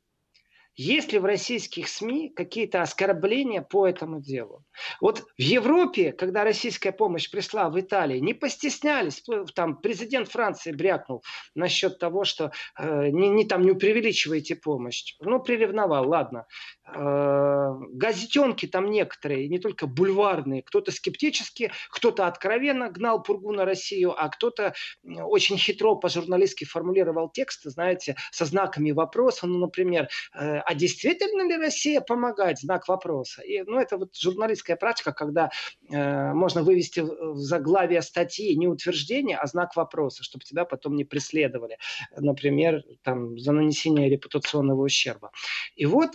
Есть 0.78 1.14
ли 1.14 1.20
в 1.20 1.26
российских 1.26 1.88
СМИ 1.88 2.30
какие-то 2.36 2.82
оскорбления 2.82 3.62
по 3.62 3.88
этому 3.88 4.20
делу? 4.20 4.66
Вот 5.00 5.20
в 5.20 5.42
Европе, 5.42 6.12
когда 6.12 6.44
российская 6.44 6.92
помощь 6.92 7.32
пришла 7.32 7.70
в 7.70 7.80
Италии, 7.80 8.20
не 8.20 8.34
постеснялись. 8.34 9.24
Там 9.56 9.78
президент 9.78 10.28
Франции 10.28 10.74
брякнул 10.74 11.24
насчет 11.56 11.98
того, 11.98 12.26
что 12.26 12.52
э, 12.78 13.08
не, 13.10 13.30
не, 13.30 13.46
там, 13.46 13.62
не 13.62 13.74
преувеличивайте 13.74 14.58
помощь. 14.58 15.16
Ну, 15.22 15.40
приревновал, 15.40 16.10
ладно. 16.10 16.46
Э, 16.88 17.74
газетенки 17.94 18.68
там 18.68 18.92
некоторые, 18.92 19.48
не 19.48 19.58
только 19.58 19.88
бульварные, 19.88 20.62
кто-то 20.62 20.92
скептически, 20.92 21.72
кто-то 21.90 22.28
откровенно 22.28 22.90
гнал 22.90 23.24
пургу 23.24 23.52
на 23.54 23.66
Россию, 23.66 24.14
а 24.16 24.30
кто-то 24.30 24.76
очень 25.04 25.58
хитро 25.58 25.96
по-журналистски 25.96 26.66
формулировал 26.66 27.30
тексты, 27.30 27.72
знаете, 27.72 28.16
со 28.32 28.46
знаками 28.46 28.92
вопроса, 28.92 29.48
ну, 29.48 29.58
например, 29.58 30.10
э, 30.36 30.60
а 30.60 30.76
действительно 30.76 31.48
ли 31.50 31.58
Россия 31.58 32.02
помогает? 32.02 32.60
Знак 32.60 32.88
вопроса. 32.88 33.42
И, 33.42 33.64
ну, 33.64 33.80
это 33.80 33.98
вот 33.98 34.16
журналистская 34.16 34.76
практика, 34.76 35.12
когда 35.12 35.50
э, 35.90 36.34
можно 36.34 36.62
вывести 36.62 37.00
в 37.00 37.38
заглавие 37.38 38.04
статьи 38.04 38.56
не 38.56 38.68
утверждение, 38.68 39.38
а 39.38 39.48
знак 39.48 39.76
вопроса, 39.76 40.24
чтобы 40.24 40.46
тебя 40.46 40.66
потом 40.66 40.96
не 40.96 41.04
преследовали, 41.04 41.80
например, 42.16 42.84
там, 43.02 43.40
за 43.40 43.54
нанесение 43.54 44.08
репутационного 44.08 44.84
ущерба. 44.84 45.32
И 45.76 45.88
вот 45.88 46.12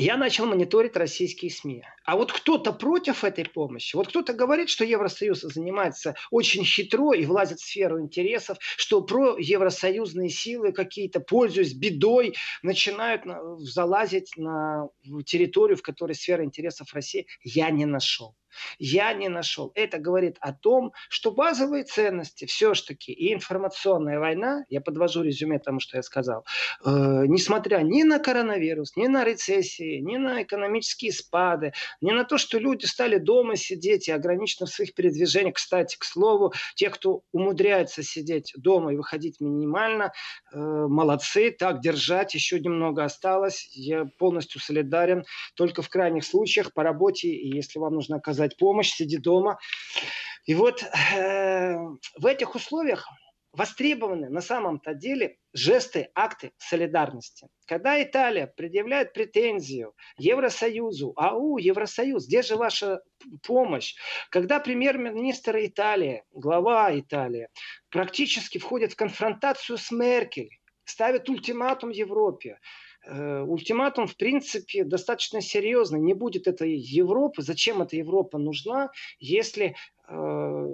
я 0.00 0.16
начал 0.16 0.46
мониторить 0.46 0.96
российские 0.96 1.50
СМИ. 1.50 1.84
А 2.04 2.16
вот 2.16 2.32
кто-то 2.32 2.72
против 2.72 3.22
этой 3.22 3.44
помощи, 3.44 3.94
вот 3.96 4.08
кто-то 4.08 4.32
говорит, 4.32 4.70
что 4.70 4.84
Евросоюз 4.84 5.42
занимается 5.42 6.14
очень 6.30 6.64
хитро 6.64 7.12
и 7.12 7.26
влазит 7.26 7.60
в 7.60 7.64
сферу 7.64 8.00
интересов, 8.00 8.58
что 8.60 9.02
про 9.02 9.36
евросоюзные 9.38 10.30
силы 10.30 10.72
какие-то, 10.72 11.20
пользуясь 11.20 11.74
бедой, 11.74 12.34
начинают 12.62 13.22
залазить 13.58 14.32
на 14.36 14.88
территорию, 15.26 15.76
в 15.76 15.82
которой 15.82 16.14
сфера 16.14 16.44
интересов 16.44 16.92
России, 16.94 17.26
я 17.44 17.70
не 17.70 17.84
нашел 17.84 18.34
я 18.78 19.12
не 19.12 19.28
нашел. 19.28 19.72
Это 19.74 19.98
говорит 19.98 20.36
о 20.40 20.52
том, 20.52 20.92
что 21.08 21.30
базовые 21.30 21.84
ценности 21.84 22.44
все-таки 22.44 23.12
и 23.12 23.32
информационная 23.34 24.18
война, 24.18 24.64
я 24.68 24.80
подвожу 24.80 25.22
резюме 25.22 25.58
тому, 25.58 25.80
что 25.80 25.96
я 25.96 26.02
сказал, 26.02 26.44
э, 26.84 26.90
несмотря 27.26 27.78
ни 27.78 28.02
на 28.02 28.18
коронавирус, 28.18 28.96
ни 28.96 29.06
на 29.06 29.24
рецессии, 29.24 29.98
ни 30.00 30.16
на 30.16 30.42
экономические 30.42 31.12
спады, 31.12 31.72
ни 32.00 32.12
на 32.12 32.24
то, 32.24 32.38
что 32.38 32.58
люди 32.58 32.86
стали 32.86 33.18
дома 33.18 33.56
сидеть 33.56 34.08
и 34.08 34.12
ограничены 34.12 34.66
в 34.66 34.70
своих 34.70 34.94
передвижениях. 34.94 35.54
Кстати, 35.54 35.96
к 35.98 36.04
слову, 36.04 36.52
те, 36.74 36.90
кто 36.90 37.22
умудряется 37.32 38.02
сидеть 38.02 38.52
дома 38.56 38.92
и 38.92 38.96
выходить 38.96 39.40
минимально, 39.40 40.12
э, 40.52 40.58
молодцы, 40.58 41.50
так 41.50 41.80
держать, 41.80 42.34
еще 42.34 42.60
немного 42.60 43.04
осталось. 43.04 43.68
Я 43.72 44.06
полностью 44.18 44.60
солидарен. 44.60 45.24
Только 45.54 45.82
в 45.82 45.88
крайних 45.88 46.24
случаях 46.24 46.72
по 46.72 46.82
работе, 46.82 47.28
и 47.28 47.54
если 47.54 47.78
вам 47.78 47.94
нужно 47.94 48.16
оказать 48.16 48.49
оказать 48.50 48.56
помощь, 48.56 48.92
сиди 48.92 49.18
дома. 49.18 49.58
И 50.46 50.54
вот 50.54 50.82
э, 50.82 51.76
в 52.18 52.26
этих 52.26 52.54
условиях 52.54 53.06
востребованы 53.52 54.28
на 54.30 54.40
самом-то 54.40 54.94
деле 54.94 55.36
жесты, 55.52 56.08
акты 56.14 56.52
солидарности. 56.58 57.48
Когда 57.66 58.00
Италия 58.00 58.46
предъявляет 58.46 59.12
претензию 59.12 59.92
Евросоюзу, 60.18 61.12
ау, 61.16 61.58
Евросоюз, 61.58 62.26
где 62.26 62.42
же 62.42 62.56
ваша 62.56 63.00
помощь? 63.42 63.96
Когда 64.30 64.60
премьер-министр 64.60 65.56
Италии, 65.58 66.22
глава 66.32 66.96
Италии, 66.96 67.48
практически 67.90 68.58
входит 68.58 68.92
в 68.92 68.96
конфронтацию 68.96 69.78
с 69.78 69.90
Меркель, 69.90 70.50
ставит 70.84 71.28
ультиматум 71.28 71.90
Европе, 71.90 72.58
ультиматум, 73.06 74.06
в 74.06 74.16
принципе, 74.16 74.84
достаточно 74.84 75.40
серьезный. 75.40 76.00
Не 76.00 76.14
будет 76.14 76.46
этой 76.46 76.74
Европы. 76.74 77.42
Зачем 77.42 77.82
эта 77.82 77.96
Европа 77.96 78.38
нужна, 78.38 78.90
если 79.18 79.74
э, 80.08 80.66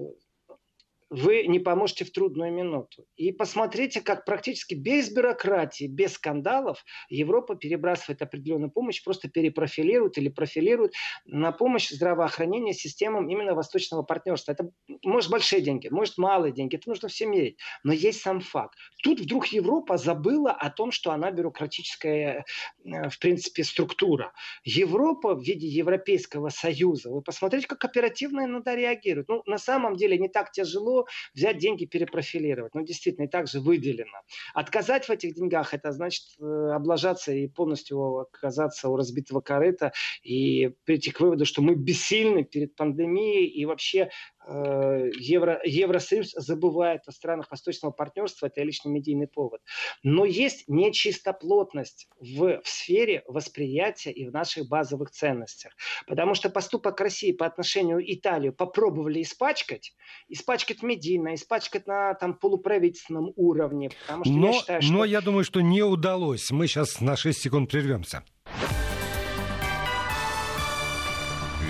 вы 1.11 1.47
не 1.47 1.59
поможете 1.59 2.05
в 2.05 2.11
трудную 2.11 2.53
минуту. 2.53 3.07
И 3.17 3.31
посмотрите, 3.31 4.01
как 4.01 4.25
практически 4.25 4.75
без 4.75 5.11
бюрократии, 5.13 5.87
без 5.87 6.15
скандалов 6.15 6.85
Европа 7.09 7.55
перебрасывает 7.55 8.23
определенную 8.23 8.71
помощь, 8.71 9.03
просто 9.03 9.29
перепрофилирует 9.29 10.19
или 10.19 10.29
профилирует 10.29 10.95
на 11.25 11.53
помощь 11.53 11.91
здравоохранения 11.91 12.73
системам 12.73 13.29
именно 13.29 13.55
восточного 13.55 14.03
партнерства. 14.03 14.53
Это 14.53 14.71
может 15.05 15.31
большие 15.31 15.63
деньги, 15.63 15.89
может 15.89 16.19
малые 16.19 16.53
деньги, 16.53 16.77
это 16.77 16.89
нужно 16.89 17.09
все 17.09 17.27
мерить. 17.27 17.59
Но 17.85 17.93
есть 17.93 18.21
сам 18.21 18.41
факт. 18.41 18.77
Тут 19.03 19.21
вдруг 19.21 19.47
Европа 19.49 19.99
забыла 19.99 20.51
о 20.51 20.71
том, 20.71 20.91
что 20.91 21.13
она 21.13 21.31
бюрократическая, 21.31 22.45
э, 22.85 23.09
в 23.09 23.19
принципе, 23.21 23.63
структура. 23.63 24.33
Европа 24.65 25.35
в 25.35 25.43
виде 25.43 25.69
Европейского 25.69 26.49
Союза, 26.49 27.11
вы 27.11 27.23
посмотрите, 27.23 27.69
как 27.69 27.85
оперативно 27.85 28.45
иногда 28.45 28.75
реагирует. 28.75 29.29
Ну, 29.29 29.43
на 29.47 29.59
самом 29.59 29.97
деле 29.97 30.19
не 30.19 30.29
так 30.29 30.51
тяжело 30.51 31.06
взять 31.35 31.59
деньги, 31.59 31.85
перепрофилировать. 31.85 32.75
Ну, 32.75 32.83
действительно, 32.83 33.25
и 33.25 33.29
так 33.29 33.49
же 33.49 33.61
выделено. 33.61 34.23
Отказать 34.55 35.07
в 35.07 35.11
этих 35.11 35.35
деньгах, 35.35 35.75
это 35.75 35.93
значит 35.93 36.25
э, 36.41 36.45
облажаться 36.45 37.33
и 37.33 37.47
полностью 37.49 38.19
оказаться 38.19 38.89
у 38.89 38.97
разбитого 38.97 39.41
корыта 39.41 39.93
и 40.23 40.73
прийти 40.85 41.11
к 41.11 41.21
выводу, 41.21 41.45
что 41.45 41.63
мы 41.63 41.75
бессильны 41.75 42.45
перед 42.45 42.75
пандемией 42.77 43.47
и 43.47 43.65
вообще 43.65 44.11
Евро, 44.49 45.61
Евросоюз 45.65 46.33
забывает 46.37 47.03
о 47.07 47.13
странах 47.13 47.51
восточного 47.51 47.93
партнерства, 47.93 48.47
это 48.47 48.63
личный 48.63 48.93
медийный 48.93 49.27
повод. 49.27 49.61
Но 50.03 50.25
есть 50.25 50.69
нечистоплотность 50.69 52.09
в, 52.21 52.61
в 52.63 52.69
сфере 52.69 53.23
восприятия 53.27 54.13
и 54.13 54.27
в 54.29 54.33
наших 54.33 54.69
базовых 54.69 55.11
ценностях. 55.11 55.73
Потому 56.07 56.35
что 56.35 56.49
поступок 56.49 57.01
России 57.01 57.33
по 57.33 57.47
отношению 57.47 57.99
к 57.99 58.05
Италии 58.07 58.51
попробовали 58.51 59.23
испачкать, 59.23 59.95
испачкать 60.29 60.83
медийно, 60.83 61.35
испачкать 61.35 61.87
на 61.87 62.15
там, 62.15 62.35
полуправительственном 62.35 63.33
уровне. 63.35 63.91
Потому 64.07 64.25
что 64.25 64.33
но, 64.33 64.47
я 64.47 64.53
считаю, 64.53 64.83
что... 64.83 64.93
но 64.93 65.05
я 65.05 65.21
думаю, 65.21 65.45
что 65.45 65.61
не 65.61 65.83
удалось. 65.83 66.51
Мы 66.53 66.69
сейчас 66.69 67.01
на 67.01 67.17
6 67.17 67.37
секунд 67.37 67.71
прервемся. 67.71 68.23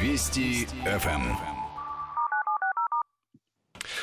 Вести 0.03 0.67
ФМ. 0.85 1.56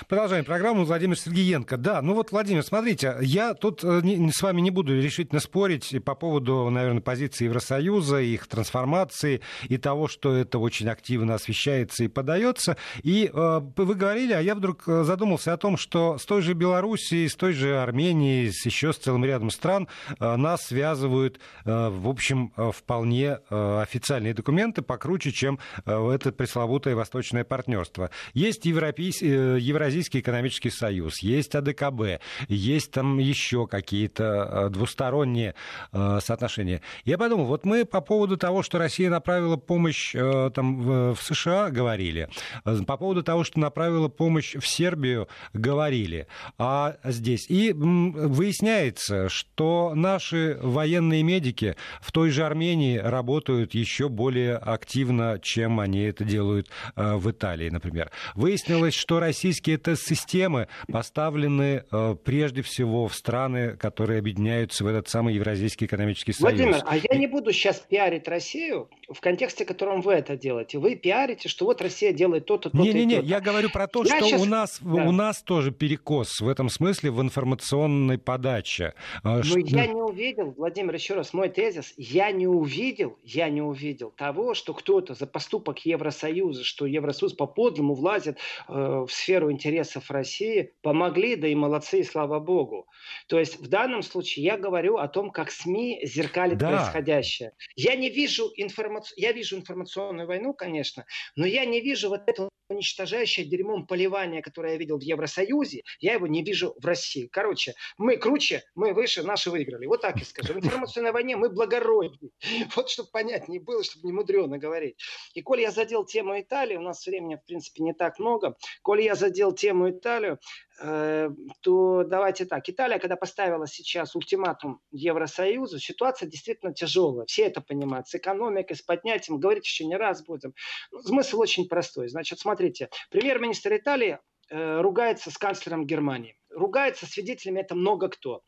Продолжаем 0.08 0.46
программу. 0.46 0.86
Владимир 0.86 1.18
Сергеенко. 1.18 1.78
Да, 1.78 2.02
ну 2.02 2.14
вот, 2.14 2.32
Владимир, 2.32 2.64
смотрите, 2.64 3.18
я 3.22 3.54
тут 3.54 3.84
э, 3.84 4.02
с 4.32 4.42
вами 4.42 4.62
не 4.62 4.72
буду 4.72 5.00
решительно 5.00 5.40
спорить 5.40 5.96
по 6.04 6.16
поводу, 6.16 6.70
наверное, 6.70 7.02
позиции 7.02 7.46
Евросоюза, 7.46 8.20
их 8.20 8.48
трансформации 8.48 9.42
и 9.68 9.78
того, 9.78 10.08
что 10.08 10.34
это 10.36 10.60
очень 10.60 10.90
активно 10.90 11.36
освещается 11.36 12.04
и 12.04 12.08
подается. 12.08 12.78
И 13.04 13.30
э, 13.34 13.62
вы 13.76 13.96
говорили, 13.96 14.34
а 14.34 14.42
я 14.42 14.56
вдруг 14.56 14.84
э, 14.88 15.04
задумался 15.04 15.54
о 15.54 15.58
том, 15.58 15.78
что 15.78 16.18
с 16.18 16.26
той 16.26 16.42
же 16.42 16.54
Белоруссией, 16.54 17.28
с 17.28 17.36
той 17.36 17.54
же 17.54 17.78
Арменией, 17.78 18.52
еще 18.64 18.94
с 18.94 18.98
целым 18.98 19.26
рядом 19.26 19.50
стран 19.50 19.88
э, 20.20 20.36
нас 20.36 20.68
связывают, 20.68 21.40
э, 21.66 21.90
в 21.90 22.08
общем, 22.08 22.54
э, 22.58 22.72
вполне 22.72 23.40
э, 23.50 23.82
официальные 23.82 24.34
документы 24.34 24.82
покруче, 24.82 25.32
чем 25.32 25.60
э, 25.86 26.12
это 26.12 26.32
пресловутое 26.32 26.96
восточное 26.96 27.44
партнерство. 27.44 28.10
Есть 28.34 28.66
европейские 28.66 29.60
Евразийский 29.84 30.22
экономический 30.22 30.70
союз, 30.70 31.20
есть 31.20 31.56
АДКБ, 31.56 32.22
есть 32.48 32.92
там 32.92 33.18
еще 33.18 33.68
какие-то 33.68 34.24
э, 34.24 34.70
двусторонние 34.70 35.56
э, 35.92 36.20
соотношения. 36.24 36.82
Я 37.04 37.18
подумал, 37.18 37.48
вот 37.48 37.66
мы 37.66 37.84
по 37.84 38.00
поводу 38.00 38.38
того, 38.38 38.64
что 38.64 38.78
Россия 38.78 39.10
направила 39.10 39.58
помощь 39.58 40.16
э, 40.16 40.52
там, 40.56 41.14
в 41.14 41.18
США, 41.22 41.70
говорили, 41.70 42.30
по 42.64 42.96
поводу 42.96 43.24
того, 43.24 43.44
что 43.44 43.60
направила 43.60 44.08
помощь 44.08 44.56
в 44.56 44.66
Сербию, 44.66 45.28
говорили, 45.52 46.28
а 46.58 46.96
здесь. 47.04 47.50
И 47.50 47.74
выясняется, 47.74 49.28
что 49.28 49.92
наши 49.96 50.58
военные 50.62 51.24
медики 51.24 51.76
в 52.00 52.14
той 52.14 52.30
же 52.30 52.46
Армении 52.46 52.98
работают 52.98 53.74
еще 53.74 54.08
более 54.08 54.56
активно, 54.56 55.40
чем 55.42 55.82
они 55.82 56.04
это 56.04 56.24
делают 56.24 56.70
в 56.96 57.32
Италии, 57.32 57.70
например. 57.70 58.12
Выяснилось, 58.36 58.94
что 58.94 59.20
российские 59.20 59.73
антироссийские 59.74 59.78
тест-системы 59.78 60.68
поставлены 60.92 61.84
э, 61.92 62.16
прежде 62.24 62.62
всего 62.62 63.08
в 63.08 63.16
страны, 63.16 63.76
которые 63.78 64.20
объединяются 64.20 64.84
в 64.84 64.88
этот 64.88 65.10
самый 65.10 65.36
Евразийский 65.36 65.86
экономический 65.86 66.34
союз. 66.34 66.60
Владимир, 66.60 66.84
а 66.86 66.98
я 66.98 67.18
не 67.18 67.28
буду 67.28 67.52
сейчас 67.52 67.80
пиарить 67.80 68.28
Россию 68.28 68.90
в 69.10 69.20
контексте, 69.20 69.66
в 69.66 69.68
котором 69.68 70.02
вы 70.02 70.14
это 70.14 70.38
делаете. 70.38 70.80
Вы 70.80 70.96
пиарите, 70.96 71.50
что 71.50 71.66
вот 71.66 71.82
Россия 71.82 72.14
делает 72.14 72.46
то-то, 72.46 72.70
то-то 72.70 72.84
Не-не-не, 72.84 73.22
я 73.22 73.40
говорю 73.40 73.70
про 73.70 73.88
то, 73.88 74.04
я 74.04 74.18
что 74.18 74.28
сейчас... 74.28 74.42
у, 74.42 74.46
нас, 74.46 74.80
да. 74.82 75.04
у 75.04 75.12
нас 75.12 75.42
тоже 75.42 75.72
перекос 75.72 76.42
в 76.42 76.48
этом 76.48 76.70
смысле 76.70 77.12
в 77.12 77.22
информационной 77.22 78.18
подаче. 78.18 78.94
А, 79.24 79.38
Но 79.38 79.44
что... 79.44 79.60
я 79.60 79.88
не 79.88 80.02
увидел, 80.02 80.54
Владимир, 80.58 80.94
еще 80.94 81.16
раз, 81.16 81.34
мой 81.34 81.50
тезис, 81.50 81.94
я 81.98 82.32
не 82.32 82.48
увидел, 82.48 83.18
я 83.24 83.50
не 83.50 83.62
увидел 83.62 84.12
того, 84.16 84.54
что 84.54 84.74
кто-то 84.74 85.14
за 85.14 85.28
поступок 85.28 85.80
Евросоюза, 85.86 86.64
что 86.64 86.86
Евросоюз 86.86 87.34
по 87.34 87.46
подлому 87.46 87.94
влазит 87.94 88.38
э, 88.68 88.74
в 88.74 89.12
сферу 89.12 89.52
интересов 89.64 90.12
России, 90.12 90.74
помогли, 90.82 91.36
да 91.36 91.48
и 91.48 91.56
молодцы, 91.56 92.00
и 92.00 92.04
слава 92.04 92.40
богу. 92.40 92.88
То 93.28 93.40
есть 93.40 93.60
в 93.60 93.68
данном 93.68 94.04
случае 94.04 94.46
я 94.46 94.58
говорю 94.58 94.98
о 94.98 95.08
том, 95.08 95.32
как 95.32 95.52
СМИ 95.52 96.02
зеркалит 96.04 96.58
да. 96.58 96.70
происходящее. 96.70 97.54
Я 97.76 97.96
не 97.96 98.10
вижу 98.10 98.52
информацию, 98.58 99.16
я 99.18 99.32
вижу 99.32 99.56
информационную 99.56 100.28
войну, 100.28 100.54
конечно, 100.54 101.06
но 101.36 101.46
я 101.46 101.66
не 101.66 101.80
вижу 101.80 102.10
вот 102.10 102.28
этого 102.28 102.50
уничтожающее 102.74 103.46
дерьмом 103.46 103.88
поливание, 103.88 104.42
которое 104.42 104.74
я 104.74 104.78
видел 104.78 104.98
в 104.98 105.02
Евросоюзе, 105.02 105.84
я 106.00 106.14
его 106.14 106.28
не 106.28 106.44
вижу 106.44 106.76
в 106.78 106.86
России. 106.86 107.28
Короче, 107.28 107.74
мы 107.98 108.18
круче, 108.18 108.64
мы 108.76 108.94
выше, 108.94 109.24
наши 109.24 109.50
выиграли. 109.50 109.86
Вот 109.86 110.02
так 110.02 110.22
и 110.22 110.26
скажу. 110.26 110.54
В 110.54 110.58
информационной 110.58 111.12
войне 111.12 111.36
мы 111.36 111.50
благородны. 111.50 112.30
Вот 112.76 112.90
чтобы 112.90 113.10
понятнее 113.12 113.60
было, 113.60 113.84
чтобы 113.84 114.08
не 114.08 114.14
мудрено 114.14 114.58
говорить. 114.58 114.98
И 115.34 115.42
коль 115.42 115.62
я 115.62 115.72
задел 115.72 116.06
тему 116.06 116.40
Италии, 116.40 116.76
у 116.76 116.82
нас 116.82 117.06
времени, 117.06 117.36
в 117.36 117.46
принципе, 117.46 117.84
не 117.84 117.94
так 117.94 118.20
много. 118.20 118.56
Коль 118.82 119.02
я 119.02 119.16
задел 119.16 119.54
тему 119.54 119.90
Италию, 119.90 120.40
то 120.80 122.04
давайте 122.04 122.46
так. 122.46 122.68
Италия, 122.68 123.00
когда 123.00 123.16
поставила 123.16 123.68
сейчас 123.68 124.16
ультиматум 124.16 124.80
Евросоюзу, 124.92 125.80
ситуация 125.80 126.28
действительно 126.28 126.74
тяжелая. 126.74 127.26
Все 127.26 127.44
это 127.44 127.62
понимают. 127.62 128.08
С 128.08 128.16
экономикой, 128.16 128.76
с 128.76 128.82
поднятием. 128.82 129.40
Говорить 129.40 129.66
еще 129.66 129.86
не 129.86 129.96
раз 129.96 130.24
будем. 130.24 130.54
Смысл 131.02 131.40
очень 131.40 131.68
простой. 131.68 132.08
Значит, 132.08 132.40
смотрите. 132.40 132.90
Премьер-министр 133.12 133.76
Италии 133.76 134.20
э, 134.50 134.82
ругается 134.82 135.32
с 135.32 135.38
канцлером 135.38 135.86
Германии 135.86 136.36
ругается, 136.56 137.06
свидетелями 137.06 137.62
это 137.62 137.76
много 137.76 138.10
кто. 138.10 138.42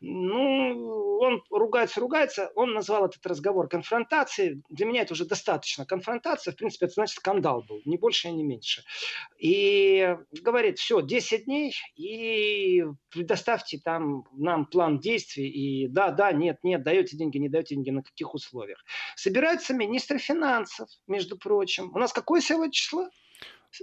Ну, 0.00 1.18
он 1.20 1.42
ругается, 1.50 2.00
ругается, 2.00 2.50
он 2.54 2.72
назвал 2.72 3.06
этот 3.06 3.24
разговор 3.26 3.68
конфронтацией. 3.68 4.62
Для 4.68 4.86
меня 4.86 5.02
это 5.02 5.14
уже 5.14 5.24
достаточно. 5.24 5.86
Конфронтация, 5.86 6.52
в 6.52 6.56
принципе, 6.56 6.86
это 6.86 6.94
значит 6.94 7.16
скандал 7.16 7.62
был, 7.62 7.80
не 7.84 7.96
больше 7.96 8.28
и 8.28 8.32
не 8.32 8.42
меньше. 8.42 8.82
И 9.38 10.16
говорит, 10.42 10.78
все, 10.78 11.00
10 11.00 11.44
дней, 11.44 11.74
и 11.96 12.84
предоставьте 13.10 13.78
там 13.82 14.24
нам 14.32 14.66
план 14.66 14.98
действий, 14.98 15.48
и 15.48 15.88
да, 15.88 16.10
да, 16.10 16.32
нет, 16.32 16.58
нет, 16.62 16.82
даете 16.82 17.16
деньги, 17.16 17.38
не 17.38 17.48
даете 17.48 17.74
деньги, 17.74 17.90
на 17.90 18.02
каких 18.02 18.34
условиях. 18.34 18.82
Собираются 19.16 19.74
министры 19.74 20.18
финансов, 20.18 20.88
между 21.06 21.38
прочим. 21.38 21.90
У 21.94 21.98
нас 21.98 22.12
какое 22.12 22.40
сегодня 22.40 22.72
число? 22.72 23.08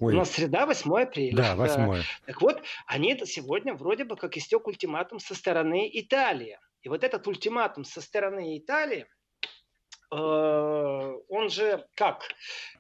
Ой. 0.02 0.14
У 0.14 0.18
нас 0.18 0.32
среда, 0.32 0.66
8 0.66 1.02
апреля. 1.02 1.36
Да, 1.36 1.56
8. 1.58 2.04
Так 2.26 2.42
вот, 2.42 2.62
они 2.86 3.14
это 3.14 3.26
сегодня 3.26 3.74
вроде 3.74 4.04
бы 4.04 4.16
как 4.16 4.38
истек 4.38 4.68
ультиматум 4.68 5.20
со 5.20 5.36
стороны 5.36 5.90
Италии. 5.92 6.60
И 6.82 6.90
вот 6.90 7.04
этот 7.04 7.28
ультиматум 7.28 7.84
со 7.84 8.02
стороны 8.02 8.58
Италии, 8.58 9.08
э, 10.12 10.16
он 10.16 11.50
же 11.50 11.86
как? 11.96 12.24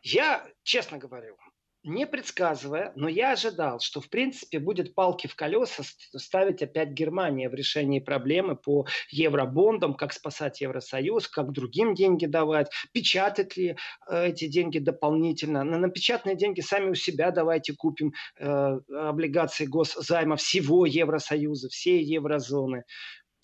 Я, 0.01 0.47
честно 0.63 0.97
говорю, 0.97 1.37
не 1.83 2.05
предсказывая, 2.05 2.91
но 2.95 3.07
я 3.07 3.31
ожидал, 3.31 3.79
что 3.79 4.01
в 4.01 4.09
принципе 4.09 4.59
будет 4.59 4.93
палки 4.95 5.27
в 5.27 5.35
колеса 5.35 5.83
ставить 6.15 6.61
опять 6.61 6.89
Германия 6.89 7.49
в 7.49 7.53
решении 7.53 7.99
проблемы 7.99 8.55
по 8.55 8.85
евробондам, 9.09 9.93
как 9.93 10.13
спасать 10.13 10.61
Евросоюз, 10.61 11.27
как 11.27 11.51
другим 11.51 11.93
деньги 11.95 12.25
давать, 12.25 12.69
печатать 12.91 13.55
ли 13.57 13.77
э, 14.09 14.27
эти 14.27 14.47
деньги 14.47 14.79
дополнительно. 14.79 15.63
На 15.63 15.77
напечатанные 15.77 16.35
деньги 16.35 16.61
сами 16.61 16.89
у 16.89 16.95
себя 16.95 17.31
давайте 17.31 17.73
купим 17.73 18.13
э, 18.37 18.79
облигации 18.89 19.65
госзайма 19.65 20.35
всего 20.35 20.85
Евросоюза, 20.85 21.69
всей 21.69 22.03
еврозоны. 22.03 22.83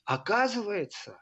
Оказывается, 0.06 1.18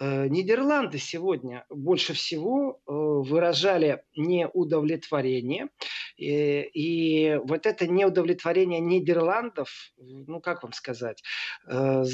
Э, 0.00 0.26
Нидерланды 0.26 0.98
сегодня 0.98 1.64
больше 1.70 2.14
всего 2.14 2.72
э, 2.72 2.92
выражали 2.92 4.02
неудовлетворение. 4.16 5.68
И 6.16 7.38
вот 7.44 7.66
это 7.66 7.86
неудовлетворение 7.86 8.80
Нидерландов, 8.80 9.70
ну 9.96 10.40
как 10.40 10.62
вам 10.62 10.72
сказать, 10.72 11.22
э, 11.68 12.04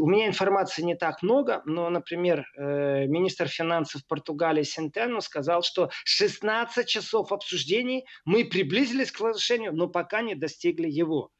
у 0.00 0.06
меня 0.06 0.26
информации 0.26 0.82
не 0.82 0.96
так 0.96 1.22
много, 1.22 1.62
но, 1.64 1.88
например, 1.90 2.44
министр 2.56 3.48
финансов 3.48 4.06
Португалии 4.06 4.62
Сентену 4.62 5.20
сказал, 5.20 5.62
что 5.62 5.90
16 6.04 6.86
часов 6.86 7.32
обсуждений 7.32 8.06
мы 8.24 8.44
приблизились 8.44 9.12
к 9.12 9.18
соглашению, 9.18 9.72
но 9.74 9.88
пока 9.88 10.22
не 10.22 10.34
достигли 10.34 10.88
его. 10.88 11.30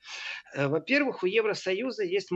Во-первых, 0.57 1.22
у 1.22 1.27
Евросоюза 1.27 2.05
есть 2.05 2.31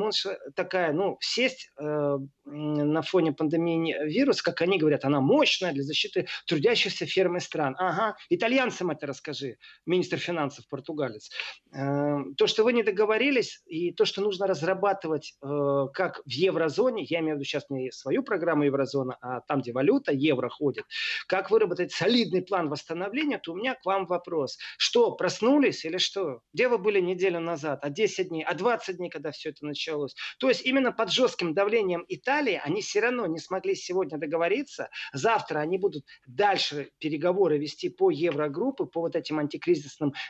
такая, 0.54 0.92
ну, 0.92 1.16
сесть 1.20 1.70
на 1.76 3.02
фоне 3.02 3.32
пандемии 3.32 3.94
вируса, 4.06 4.42
как 4.42 4.62
они 4.62 4.78
говорят, 4.78 5.04
она 5.04 5.20
мощная 5.20 5.72
для 5.72 5.82
защиты 5.82 6.26
трудящихся 6.46 7.06
ферм 7.06 7.36
и 7.36 7.40
стран. 7.40 7.76
Ага, 7.78 8.16
итальянцам 8.28 8.90
это 8.90 9.06
расскажи, 9.06 9.56
министр 9.86 10.18
финансов 10.18 10.66
португалец. 10.68 11.30
Э, 11.72 12.18
то, 12.36 12.46
что 12.46 12.64
вы 12.64 12.72
не 12.72 12.82
договорились, 12.82 13.62
и 13.66 13.92
то, 13.92 14.04
что 14.04 14.22
нужно 14.22 14.46
разрабатывать 14.46 15.34
э, 15.42 15.86
как 15.92 16.20
в 16.24 16.30
еврозоне, 16.30 17.04
я 17.04 17.20
имею 17.20 17.36
в 17.36 17.38
виду 17.38 17.44
сейчас 17.44 17.64
не 17.70 17.90
свою 17.90 18.22
программу 18.22 18.64
еврозона, 18.64 19.16
а 19.20 19.40
там, 19.40 19.60
где 19.60 19.72
валюта, 19.72 20.12
евро 20.12 20.48
ходит, 20.48 20.84
как 21.26 21.50
выработать 21.50 21.92
солидный 21.92 22.42
план 22.42 22.68
восстановления, 22.68 23.38
то 23.38 23.52
у 23.52 23.56
меня 23.56 23.74
к 23.74 23.84
вам 23.84 24.06
вопрос. 24.06 24.58
Что, 24.76 25.12
проснулись 25.12 25.84
или 25.84 25.98
что? 25.98 26.40
Где 26.52 26.68
вы 26.68 26.78
были 26.78 27.00
неделю 27.00 27.40
назад? 27.40 27.80
А 27.82 27.90
10 27.90 28.28
дней? 28.28 28.44
А 28.44 28.54
20 28.54 28.96
дней, 28.96 29.10
когда 29.10 29.30
все 29.30 29.50
это 29.50 29.64
началось? 29.64 30.14
То 30.38 30.48
есть 30.48 30.64
именно 30.64 30.92
под 30.92 31.10
жестким 31.10 31.54
давлением 31.54 32.04
Италии 32.08 32.60
они 32.62 32.82
все 32.82 33.00
равно 33.00 33.26
не 33.26 33.38
смогли 33.38 33.74
сегодня 33.74 34.18
договориться, 34.18 34.88
завтра 35.12 35.60
они 35.60 35.78
будут 35.78 36.04
дальше 36.26 36.90
переговоры 36.98 37.58
вести 37.58 37.88
по 37.88 38.10
еврогруппе, 38.10 38.84
по 38.84 39.00
вот 39.00 39.16
этим 39.16 39.38
антикризисным 39.38 39.57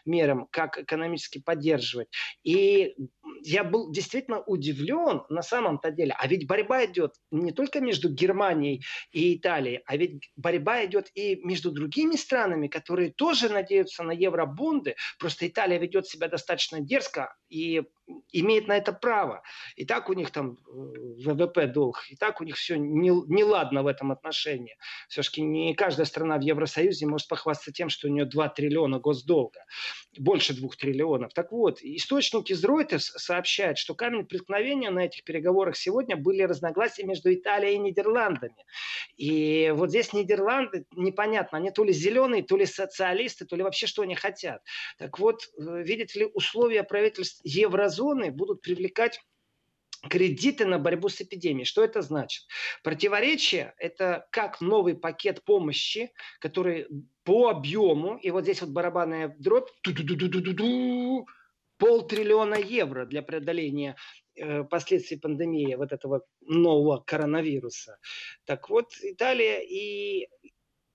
мерам, 0.04 0.46
как 0.50 0.78
экономически 0.78 1.40
поддерживать. 1.40 2.08
И 2.42 2.94
я 3.42 3.64
был 3.64 3.90
действительно 3.90 4.40
удивлен 4.40 5.22
на 5.28 5.42
самом-то 5.42 5.90
деле. 5.90 6.14
А 6.18 6.26
ведь 6.26 6.46
борьба 6.46 6.84
идет 6.86 7.14
не 7.30 7.52
только 7.52 7.80
между 7.80 8.08
Германией 8.08 8.84
и 9.12 9.36
Италией, 9.36 9.82
а 9.86 9.96
ведь 9.96 10.30
борьба 10.36 10.84
идет 10.84 11.10
и 11.14 11.40
между 11.44 11.70
другими 11.70 12.16
странами, 12.16 12.68
которые 12.68 13.10
тоже 13.10 13.48
надеются 13.48 14.02
на 14.02 14.12
евробонды. 14.12 14.96
Просто 15.18 15.46
Италия 15.46 15.78
ведет 15.78 16.06
себя 16.06 16.28
достаточно 16.28 16.80
дерзко 16.80 17.34
и 17.48 17.82
имеет 18.32 18.68
на 18.68 18.76
это 18.76 18.92
право. 18.92 19.42
И 19.76 19.84
так 19.84 20.08
у 20.08 20.14
них 20.14 20.30
там 20.30 20.58
э, 20.66 20.70
ВВП 21.24 21.66
долг, 21.66 22.04
и 22.10 22.16
так 22.16 22.40
у 22.40 22.44
них 22.44 22.56
все 22.56 22.78
не, 22.78 23.10
не 23.10 23.44
в 23.44 23.86
этом 23.86 24.12
отношении. 24.12 24.76
Все-таки 25.08 25.42
не 25.42 25.74
каждая 25.74 26.06
страна 26.06 26.38
в 26.38 26.42
Евросоюзе 26.42 27.06
может 27.06 27.28
похвастаться 27.28 27.72
тем, 27.72 27.88
что 27.88 28.08
у 28.08 28.10
нее 28.10 28.24
2 28.24 28.48
триллиона 28.50 28.98
госдолга, 28.98 29.60
больше 30.18 30.54
2 30.54 30.68
триллионов. 30.78 31.32
Так 31.34 31.52
вот, 31.52 31.80
источники 31.82 32.52
из 32.52 32.64
Reuters 32.64 33.17
сообщают, 33.20 33.78
что 33.78 33.94
камень 33.94 34.26
преткновения 34.26 34.90
на 34.90 35.00
этих 35.00 35.24
переговорах 35.24 35.76
сегодня 35.76 36.16
были 36.16 36.42
разногласия 36.42 37.04
между 37.04 37.33
Италией 37.33 37.76
и 37.76 37.78
Нидерландами. 37.78 38.64
И 39.16 39.72
вот 39.74 39.90
здесь 39.90 40.12
Нидерланды, 40.12 40.87
непонятно, 40.94 41.59
они 41.59 41.70
то 41.70 41.85
ли 41.85 41.92
зеленые, 41.92 42.42
то 42.42 42.57
ли 42.57 42.66
социалисты, 42.66 43.44
то 43.46 43.57
ли 43.57 43.62
вообще 43.62 43.87
что 43.87 44.02
они 44.02 44.14
хотят. 44.14 44.62
Так 44.98 45.18
вот, 45.18 45.42
э, 45.59 45.83
видите 45.83 46.20
ли, 46.20 46.31
условия 46.35 46.83
правительств 46.85 47.40
Еврозоны 47.44 47.98
зоны 47.98 48.31
будут 48.31 48.62
привлекать 48.62 49.20
кредиты 50.09 50.64
на 50.64 50.78
борьбу 50.78 51.09
с 51.09 51.20
эпидемией. 51.20 51.64
Что 51.64 51.83
это 51.83 52.02
значит? 52.02 52.44
Противоречие– 52.85 53.74
это 53.78 54.28
как 54.31 54.61
новый 54.61 54.94
пакет 54.94 55.42
помощи, 55.44 56.12
который 56.40 56.87
по 57.24 57.48
объему, 57.48 58.16
и 58.16 58.31
вот 58.31 58.44
здесь 58.44 58.61
вот 58.62 58.70
барабанная 58.70 59.35
дробь, 59.38 59.68
полтриллиона 61.78 62.56
евро 62.56 63.06
для 63.06 63.22
преодоления 63.22 63.96
э, 64.34 64.64
последствий 64.64 65.18
пандемии 65.18 65.74
вот 65.74 65.92
этого 65.92 66.22
нового 66.40 66.98
коронавируса. 66.98 67.98
Так 68.44 68.68
вот, 68.68 68.92
Италия 69.02 69.60
и 69.62 70.28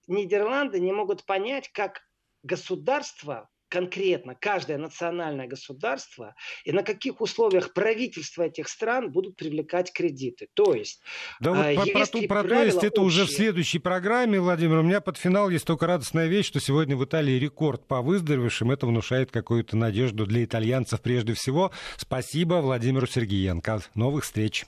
Нидерланды 0.08 0.80
не 0.80 0.91
могут 0.91 1.26
понять, 1.26 1.69
как 1.69 2.02
государство 2.43 3.50
конкретно 3.74 4.36
каждое 4.36 4.78
национальное 4.78 5.48
государство 5.48 6.36
и 6.64 6.72
на 6.72 6.84
каких 6.84 7.22
условиях 7.22 7.74
правительства 7.74 8.44
этих 8.44 8.70
стран 8.70 9.12
будут 9.12 9.36
привлекать 9.36 9.92
кредиты. 9.92 10.48
То 10.54 10.76
есть, 10.76 11.02
да 11.40 11.54
вот 11.54 11.88
э, 11.88 11.92
про, 11.92 12.06
про, 12.06 12.28
про 12.28 12.44
то 12.44 12.64
есть 12.64 12.84
это 12.84 13.02
общие... 13.02 13.24
уже 13.24 13.26
в 13.26 13.32
следующей 13.32 13.80
программе, 13.80 14.40
Владимир. 14.40 14.78
У 14.78 14.84
меня 14.84 15.02
под 15.02 15.18
финал 15.18 15.50
есть 15.50 15.66
только 15.66 15.88
радостная 15.88 16.28
вещь, 16.28 16.46
что 16.46 16.60
сегодня 16.60 16.96
в 16.96 17.04
Италии 17.04 17.40
рекорд 17.40 17.88
по 17.88 18.04
выздоровевшим. 18.04 18.70
Это 18.70 18.86
внушает 18.86 19.32
какую-то 19.32 19.76
надежду 19.76 20.28
для 20.28 20.44
итальянцев 20.44 21.02
прежде 21.02 21.34
всего. 21.34 21.72
Спасибо 21.98 22.56
Владимиру 22.56 23.08
Сергеенко. 23.08 23.82
Новых 23.96 24.24
встреч. 24.24 24.66